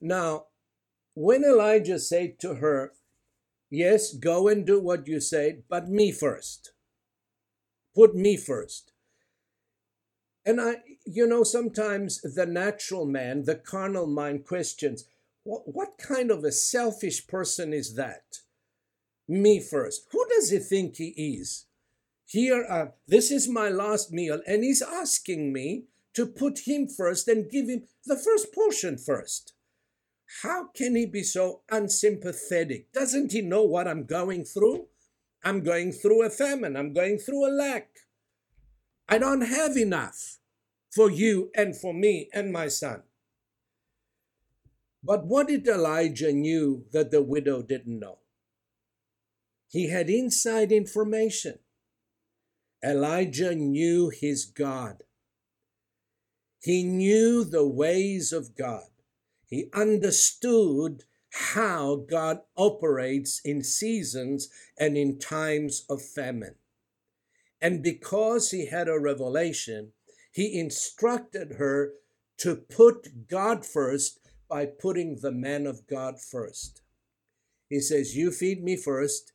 Now, 0.00 0.46
when 1.14 1.44
Elijah 1.44 1.98
said 1.98 2.38
to 2.40 2.56
her, 2.56 2.92
Yes, 3.70 4.12
go 4.12 4.48
and 4.48 4.66
do 4.66 4.78
what 4.80 5.08
you 5.08 5.18
said, 5.18 5.62
but 5.68 5.88
me 5.88 6.12
first. 6.12 6.72
Put 7.94 8.14
me 8.14 8.36
first. 8.36 8.91
And 10.44 10.60
I, 10.60 10.76
you 11.06 11.26
know, 11.26 11.44
sometimes 11.44 12.20
the 12.20 12.46
natural 12.46 13.06
man, 13.06 13.44
the 13.44 13.54
carnal 13.54 14.06
mind 14.06 14.44
questions, 14.44 15.04
what, 15.44 15.62
what 15.66 15.98
kind 15.98 16.30
of 16.30 16.44
a 16.44 16.52
selfish 16.52 17.26
person 17.26 17.72
is 17.72 17.94
that? 17.94 18.38
Me 19.28 19.60
first. 19.60 20.06
Who 20.10 20.26
does 20.28 20.50
he 20.50 20.58
think 20.58 20.96
he 20.96 21.08
is? 21.08 21.66
Here, 22.26 22.64
uh, 22.68 22.86
this 23.06 23.30
is 23.30 23.48
my 23.48 23.68
last 23.68 24.12
meal, 24.12 24.40
and 24.46 24.64
he's 24.64 24.82
asking 24.82 25.52
me 25.52 25.84
to 26.14 26.26
put 26.26 26.60
him 26.66 26.88
first 26.88 27.28
and 27.28 27.50
give 27.50 27.68
him 27.68 27.84
the 28.06 28.16
first 28.16 28.52
portion 28.54 28.98
first. 28.98 29.52
How 30.42 30.68
can 30.74 30.96
he 30.96 31.06
be 31.06 31.22
so 31.22 31.60
unsympathetic? 31.70 32.90
Doesn't 32.92 33.32
he 33.32 33.42
know 33.42 33.62
what 33.62 33.86
I'm 33.86 34.06
going 34.06 34.44
through? 34.44 34.86
I'm 35.44 35.62
going 35.62 35.92
through 35.92 36.24
a 36.24 36.30
famine. 36.30 36.76
I'm 36.76 36.92
going 36.92 37.18
through 37.18 37.46
a 37.46 37.52
lack. 37.52 37.88
I 39.08 39.18
don't 39.18 39.42
have 39.42 39.76
enough 39.76 40.38
for 40.94 41.10
you 41.10 41.50
and 41.54 41.76
for 41.76 41.92
me 41.92 42.28
and 42.32 42.52
my 42.52 42.68
son. 42.68 43.02
But 45.02 45.26
what 45.26 45.48
did 45.48 45.66
Elijah 45.66 46.32
knew 46.32 46.86
that 46.92 47.10
the 47.10 47.22
widow 47.22 47.62
didn't 47.62 47.98
know? 47.98 48.18
He 49.68 49.88
had 49.88 50.10
inside 50.10 50.70
information. 50.70 51.58
Elijah 52.84 53.54
knew 53.54 54.10
his 54.10 54.44
God. 54.44 55.02
He 56.60 56.84
knew 56.84 57.42
the 57.44 57.66
ways 57.66 58.32
of 58.32 58.54
God. 58.54 58.88
He 59.46 59.68
understood 59.74 61.04
how 61.30 61.96
God 62.08 62.40
operates 62.56 63.40
in 63.44 63.64
seasons 63.64 64.48
and 64.78 64.96
in 64.96 65.18
times 65.18 65.84
of 65.88 66.02
famine. 66.02 66.56
And 67.62 67.80
because 67.80 68.50
he 68.50 68.66
had 68.66 68.88
a 68.88 68.98
revelation, 68.98 69.92
he 70.32 70.58
instructed 70.58 71.52
her 71.58 71.92
to 72.38 72.56
put 72.56 73.28
God 73.28 73.64
first 73.64 74.18
by 74.50 74.66
putting 74.66 75.20
the 75.20 75.30
man 75.30 75.66
of 75.66 75.86
God 75.86 76.20
first. 76.20 76.82
He 77.68 77.78
says, 77.78 78.16
You 78.16 78.32
feed 78.32 78.64
me 78.64 78.76
first, 78.76 79.32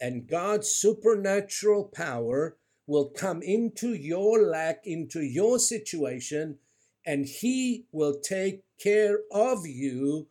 and 0.00 0.26
God's 0.26 0.70
supernatural 0.70 1.84
power 1.84 2.56
will 2.86 3.10
come 3.10 3.42
into 3.42 3.92
your 3.92 4.42
lack, 4.42 4.80
into 4.84 5.20
your 5.20 5.58
situation, 5.58 6.58
and 7.04 7.26
He 7.26 7.84
will 7.92 8.18
take 8.18 8.62
care 8.82 9.18
of 9.30 9.66
you 9.66 10.28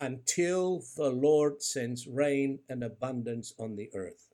until 0.00 0.84
the 0.96 1.10
Lord 1.10 1.62
sends 1.62 2.06
rain 2.06 2.60
and 2.68 2.84
abundance 2.84 3.52
on 3.58 3.74
the 3.74 3.90
earth. 3.92 4.25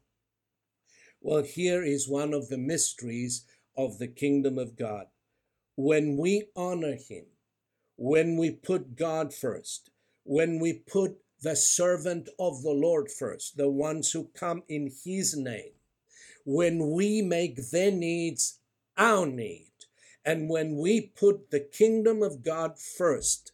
Well, 1.25 1.45
here 1.45 1.85
is 1.85 2.09
one 2.09 2.35
of 2.35 2.49
the 2.49 2.59
mysteries 2.59 3.47
of 3.77 3.99
the 3.99 4.09
kingdom 4.09 4.59
of 4.59 4.77
God. 4.77 5.07
When 5.77 6.17
we 6.17 6.49
honor 6.57 6.97
Him, 6.97 7.27
when 7.97 8.37
we 8.37 8.51
put 8.51 8.97
God 8.97 9.33
first, 9.33 9.91
when 10.25 10.59
we 10.59 10.73
put 10.73 11.19
the 11.41 11.55
servant 11.55 12.29
of 12.41 12.63
the 12.63 12.73
Lord 12.73 13.09
first, 13.09 13.57
the 13.57 13.71
ones 13.71 14.11
who 14.11 14.31
come 14.35 14.65
in 14.69 14.91
His 15.05 15.37
name, 15.37 15.75
when 16.45 16.91
we 16.91 17.23
make 17.23 17.71
their 17.71 17.93
needs 17.93 18.59
our 18.99 19.25
need, 19.25 19.71
and 20.25 20.51
when 20.51 20.77
we 20.77 21.01
put 21.01 21.53
the 21.53 21.61
kingdom 21.61 22.23
of 22.23 22.43
God 22.43 22.81
first, 22.81 23.53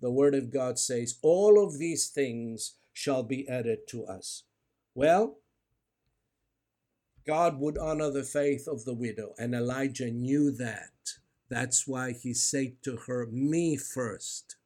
the 0.00 0.10
Word 0.10 0.34
of 0.34 0.52
God 0.52 0.78
says, 0.78 1.18
all 1.22 1.62
of 1.64 1.78
these 1.78 2.08
things 2.08 2.76
shall 2.92 3.22
be 3.22 3.48
added 3.48 3.88
to 3.88 4.04
us. 4.04 4.44
Well, 4.94 5.39
God 7.26 7.58
would 7.60 7.76
honor 7.76 8.10
the 8.10 8.24
faith 8.24 8.66
of 8.66 8.84
the 8.84 8.94
widow, 8.94 9.34
and 9.38 9.54
Elijah 9.54 10.10
knew 10.10 10.50
that. 10.52 10.92
That's 11.48 11.86
why 11.86 12.12
he 12.12 12.32
said 12.32 12.82
to 12.84 12.96
her, 13.06 13.26
Me 13.26 13.76
first. 13.76 14.56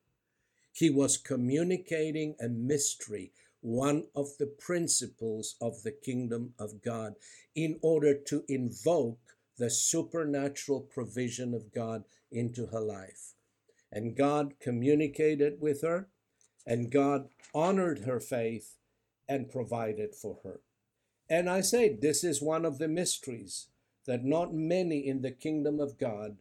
He 0.73 0.91
was 0.91 1.17
communicating 1.17 2.37
a 2.41 2.49
mystery, 2.49 3.33
one 3.61 4.05
of 4.15 4.37
the 4.39 4.47
principles 4.47 5.57
of 5.61 5.83
the 5.83 5.93
kingdom 5.93 6.55
of 6.59 6.83
God, 6.83 7.15
in 7.55 7.79
order 7.81 8.15
to 8.27 8.45
invoke 8.49 9.37
the 9.57 9.71
supernatural 9.71 10.81
provision 10.81 11.55
of 11.55 11.73
God 11.73 12.05
into 12.31 12.67
her 12.67 12.81
life. 12.81 13.35
And 13.91 14.17
God 14.17 14.55
communicated 14.61 15.61
with 15.61 15.83
her, 15.83 16.09
and 16.67 16.91
God 16.91 17.29
honored 17.55 18.01
her 18.01 18.21
faith 18.21 18.77
and 19.29 19.51
provided 19.51 20.15
for 20.15 20.39
her. 20.43 20.61
And 21.29 21.49
I 21.49 21.63
say, 21.63 21.95
this 21.95 22.23
is 22.23 22.43
one 22.43 22.65
of 22.65 22.79
the 22.79 22.89
mysteries 22.89 23.69
that 24.07 24.25
not 24.25 24.53
many 24.53 25.07
in 25.07 25.23
the 25.23 25.31
kingdom 25.31 25.81
of 25.81 25.99
God 25.99 26.37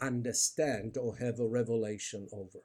understand 0.00 0.96
or 0.96 1.16
have 1.16 1.40
a 1.40 1.46
revelation 1.46 2.28
over. 2.32 2.60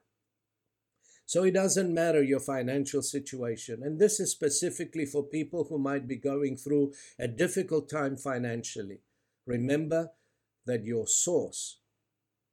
So 1.26 1.44
it 1.44 1.52
doesn't 1.52 1.94
matter 1.94 2.24
your 2.24 2.40
financial 2.40 3.04
situation. 3.04 3.84
And 3.84 4.00
this 4.00 4.20
is 4.20 4.32
specifically 4.32 5.06
for 5.06 5.24
people 5.24 5.66
who 5.70 5.78
might 5.78 6.08
be 6.08 6.16
going 6.16 6.58
through 6.58 6.94
a 7.20 7.28
difficult 7.28 7.88
time 7.88 8.18
financially. 8.18 9.02
Remember 9.46 10.10
that 10.66 10.86
your 10.86 11.06
source 11.08 11.82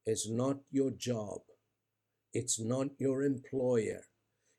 is 0.05 0.29
not 0.29 0.59
your 0.71 0.91
job, 0.91 1.41
it's 2.33 2.59
not 2.59 2.89
your 2.99 3.23
employer, 3.23 4.03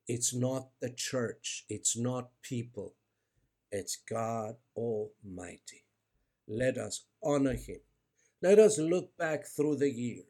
it's 0.09 0.35
not 0.35 0.71
the 0.81 0.91
church, 0.91 1.65
it's 1.69 1.97
not 1.97 2.31
people, 2.43 2.95
it's 3.71 3.97
God 4.09 4.57
Almighty. 4.77 5.85
Let 6.47 6.79
us 6.79 7.05
honor 7.23 7.55
Him 7.55 7.81
let 8.41 8.61
us 8.61 8.79
look 8.79 9.17
back 9.17 9.47
through 9.47 9.77
the 9.77 9.91
year, 9.91 10.23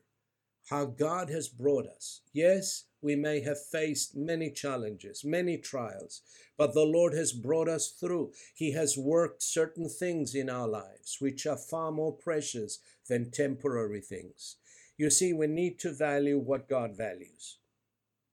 how 0.71 0.87
God 0.87 1.29
has 1.29 1.47
brought 1.49 1.87
us. 1.87 2.23
Yes, 2.33 2.85
we 3.03 3.17
may 3.17 3.41
have 3.41 3.59
faced 3.63 4.17
many 4.17 4.51
challenges, 4.51 5.25
many 5.27 5.59
trials, 5.59 6.23
but 6.57 6.73
the 6.73 6.87
Lord 6.87 7.13
has 7.13 7.33
brought 7.33 7.69
us 7.69 7.91
through. 7.91 8.33
He 8.55 8.73
has 8.73 8.97
worked 8.97 9.43
certain 9.43 9.91
things 9.91 10.35
in 10.35 10.49
our 10.49 10.67
lives 10.67 11.19
which 11.21 11.45
are 11.45 11.59
far 11.59 11.93
more 11.93 12.13
precious 12.13 12.79
than 13.09 13.31
temporary 13.31 14.01
things. 14.01 14.57
You 14.97 15.11
see, 15.11 15.35
we 15.35 15.47
need 15.47 15.79
to 15.81 15.93
value 15.93 16.39
what 16.39 16.67
God 16.67 16.97
values, 16.97 17.59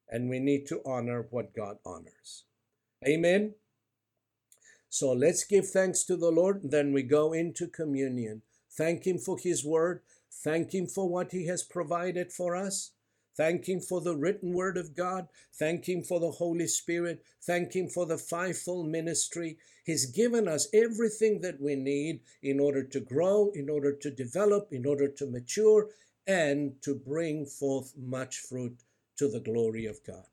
and 0.08 0.30
we 0.30 0.40
need 0.40 0.68
to 0.68 0.82
honor 0.86 1.28
what 1.30 1.54
God 1.54 1.78
honors. 1.86 2.46
Amen. 3.06 3.56
So 4.96 5.12
let's 5.12 5.44
give 5.44 5.68
thanks 5.68 6.06
to 6.06 6.16
the 6.16 6.32
Lord, 6.32 6.62
then 6.64 6.94
we 6.94 7.04
go 7.04 7.34
into 7.34 7.68
communion. 7.68 8.44
Thank 8.72 9.06
Him 9.06 9.18
for 9.18 9.38
His 9.38 9.66
word. 9.66 10.00
Thank 10.32 10.74
Him 10.74 10.88
for 10.88 11.10
what 11.10 11.34
He 11.34 11.48
has 11.48 11.64
provided 11.64 12.32
for 12.32 12.56
us. 12.56 12.92
Thank 13.36 13.68
Him 13.68 13.82
for 13.82 14.00
the 14.00 14.16
written 14.16 14.54
word 14.54 14.78
of 14.78 14.96
God. 14.96 15.28
Thank 15.54 15.90
Him 15.90 16.02
for 16.02 16.22
the 16.22 16.32
Holy 16.32 16.68
Spirit. 16.68 17.26
Thank 17.46 17.76
Him 17.76 17.90
for 17.90 18.06
the 18.06 18.18
fivefold 18.18 18.88
ministry. 18.88 19.58
He's 19.84 20.06
given 20.06 20.48
us 20.48 20.70
everything 20.74 21.42
that 21.42 21.60
we 21.60 21.76
need 21.76 22.22
in 22.42 22.62
order 22.62 22.82
to 22.82 23.02
grow, 23.02 23.52
in 23.54 23.70
order 23.70 23.92
to 23.92 24.10
develop, 24.10 24.70
in 24.72 24.86
order 24.86 25.10
to 25.10 25.30
mature, 25.30 25.90
and 26.26 26.82
to 26.84 26.96
bring 26.96 27.46
forth 27.46 27.92
much 27.98 28.38
fruit 28.38 28.78
to 29.18 29.28
the 29.28 29.42
glory 29.42 29.88
of 29.88 30.02
God. 30.08 30.28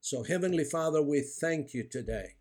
So, 0.00 0.22
Heavenly 0.22 0.64
Father, 0.64 1.02
we 1.02 1.20
thank 1.20 1.74
you 1.74 1.84
today. 1.84 2.36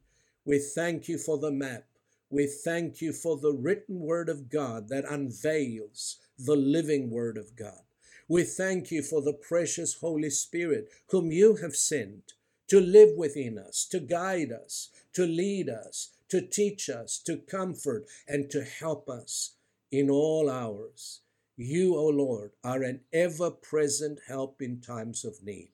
We 0.46 0.60
thank 0.60 1.08
you 1.08 1.18
for 1.18 1.38
the 1.38 1.52
map. 1.52 1.86
We 2.30 2.48
thank 2.48 3.02
you 3.02 3.14
for 3.14 3.38
the 3.38 3.54
written 3.54 4.00
word 4.00 4.30
of 4.30 4.50
God 4.50 4.90
that 4.90 5.06
unveils 5.10 6.18
the 6.38 6.56
living 6.56 7.12
word 7.12 7.38
of 7.38 7.56
God. 7.56 7.84
We 8.28 8.44
thank 8.44 8.90
you 8.92 9.04
for 9.04 9.22
the 9.22 9.34
precious 9.34 9.96
Holy 9.96 10.30
Spirit 10.30 10.90
whom 11.10 11.32
you 11.32 11.58
have 11.58 11.76
sent 11.76 12.34
to 12.70 12.80
live 12.80 13.18
within 13.18 13.58
us, 13.58 13.86
to 13.92 14.00
guide 14.00 14.52
us, 14.52 14.90
to 15.14 15.26
lead 15.28 15.68
us, 15.70 16.12
to 16.30 16.42
teach 16.42 16.90
us, 16.90 17.20
to 17.26 17.38
comfort, 17.38 18.06
and 18.28 18.50
to 18.50 18.64
help 18.64 19.10
us 19.10 19.56
in 19.92 20.10
all 20.10 20.50
hours. 20.50 21.20
You, 21.58 21.98
O 21.98 22.08
Lord, 22.08 22.52
are 22.64 22.82
an 22.82 23.02
ever 23.12 23.52
present 23.52 24.22
help 24.28 24.62
in 24.62 24.80
times 24.80 25.26
of 25.26 25.44
need. 25.44 25.72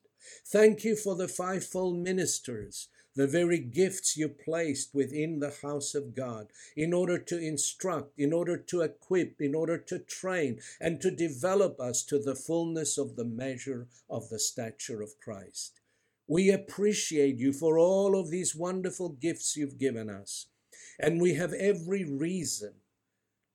Thank 0.47 0.83
you 0.83 0.95
for 0.95 1.15
the 1.15 1.27
fivefold 1.27 1.99
ministers 1.99 2.89
the 3.17 3.27
very 3.27 3.57
gifts 3.57 4.15
you 4.15 4.29
placed 4.29 4.93
within 4.93 5.39
the 5.39 5.53
house 5.63 5.95
of 5.95 6.15
God 6.15 6.47
in 6.75 6.93
order 6.93 7.17
to 7.17 7.39
instruct, 7.39 8.17
in 8.19 8.31
order 8.31 8.55
to 8.55 8.81
equip, 8.81 9.41
in 9.41 9.55
order 9.55 9.79
to 9.79 9.97
train, 9.97 10.59
and 10.79 11.01
to 11.01 11.09
develop 11.09 11.79
us 11.79 12.03
to 12.03 12.19
the 12.19 12.35
fullness 12.35 12.95
of 12.95 13.15
the 13.15 13.25
measure 13.25 13.87
of 14.07 14.29
the 14.29 14.37
stature 14.39 15.01
of 15.01 15.17
Christ. 15.19 15.81
We 16.27 16.51
appreciate 16.51 17.37
you 17.37 17.53
for 17.53 17.79
all 17.79 18.15
of 18.15 18.29
these 18.29 18.55
wonderful 18.55 19.09
gifts 19.09 19.57
you've 19.57 19.79
given 19.79 20.11
us, 20.11 20.45
and 20.99 21.19
we 21.19 21.33
have 21.33 21.53
every 21.53 22.05
reason 22.05 22.73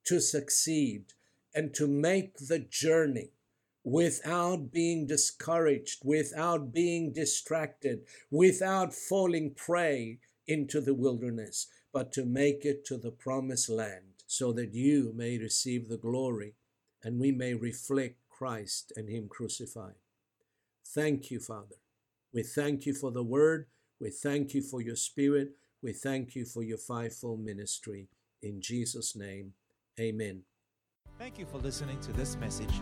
to 0.05 0.19
succeed 0.19 1.13
and 1.55 1.73
to 1.75 1.87
make 1.87 2.35
the 2.37 2.59
journey 2.59 3.31
without 3.83 4.71
being 4.71 5.05
discouraged, 5.07 5.99
without 6.03 6.71
being 6.71 7.11
distracted, 7.11 8.01
without 8.31 8.93
falling 8.93 9.53
prey 9.55 10.19
into 10.47 10.79
the 10.81 10.93
wilderness, 10.93 11.67
but 11.91 12.11
to 12.11 12.25
make 12.25 12.65
it 12.65 12.85
to 12.85 12.97
the 12.97 13.11
promised 13.11 13.69
land 13.69 14.23
so 14.25 14.51
that 14.53 14.73
you 14.73 15.13
may 15.15 15.37
receive 15.37 15.87
the 15.87 15.97
glory 15.97 16.55
and 17.03 17.19
we 17.19 17.31
may 17.31 17.53
reflect 17.53 18.15
Christ 18.29 18.93
and 18.95 19.09
Him 19.09 19.27
crucified. 19.27 19.95
Thank 20.85 21.29
you, 21.29 21.39
Father. 21.39 21.75
We 22.33 22.43
thank 22.43 22.85
you 22.85 22.93
for 22.93 23.11
the 23.11 23.23
word. 23.23 23.67
We 23.99 24.09
thank 24.09 24.53
you 24.53 24.61
for 24.61 24.81
your 24.81 24.95
spirit. 24.95 25.51
We 25.81 25.93
thank 25.93 26.35
you 26.35 26.45
for 26.45 26.63
your 26.63 26.77
fivefold 26.77 27.41
ministry. 27.41 28.07
In 28.41 28.61
Jesus' 28.61 29.15
name, 29.15 29.53
amen. 29.99 30.43
Thank 31.19 31.37
you 31.37 31.45
for 31.45 31.59
listening 31.59 31.99
to 32.01 32.13
this 32.13 32.35
message. 32.37 32.81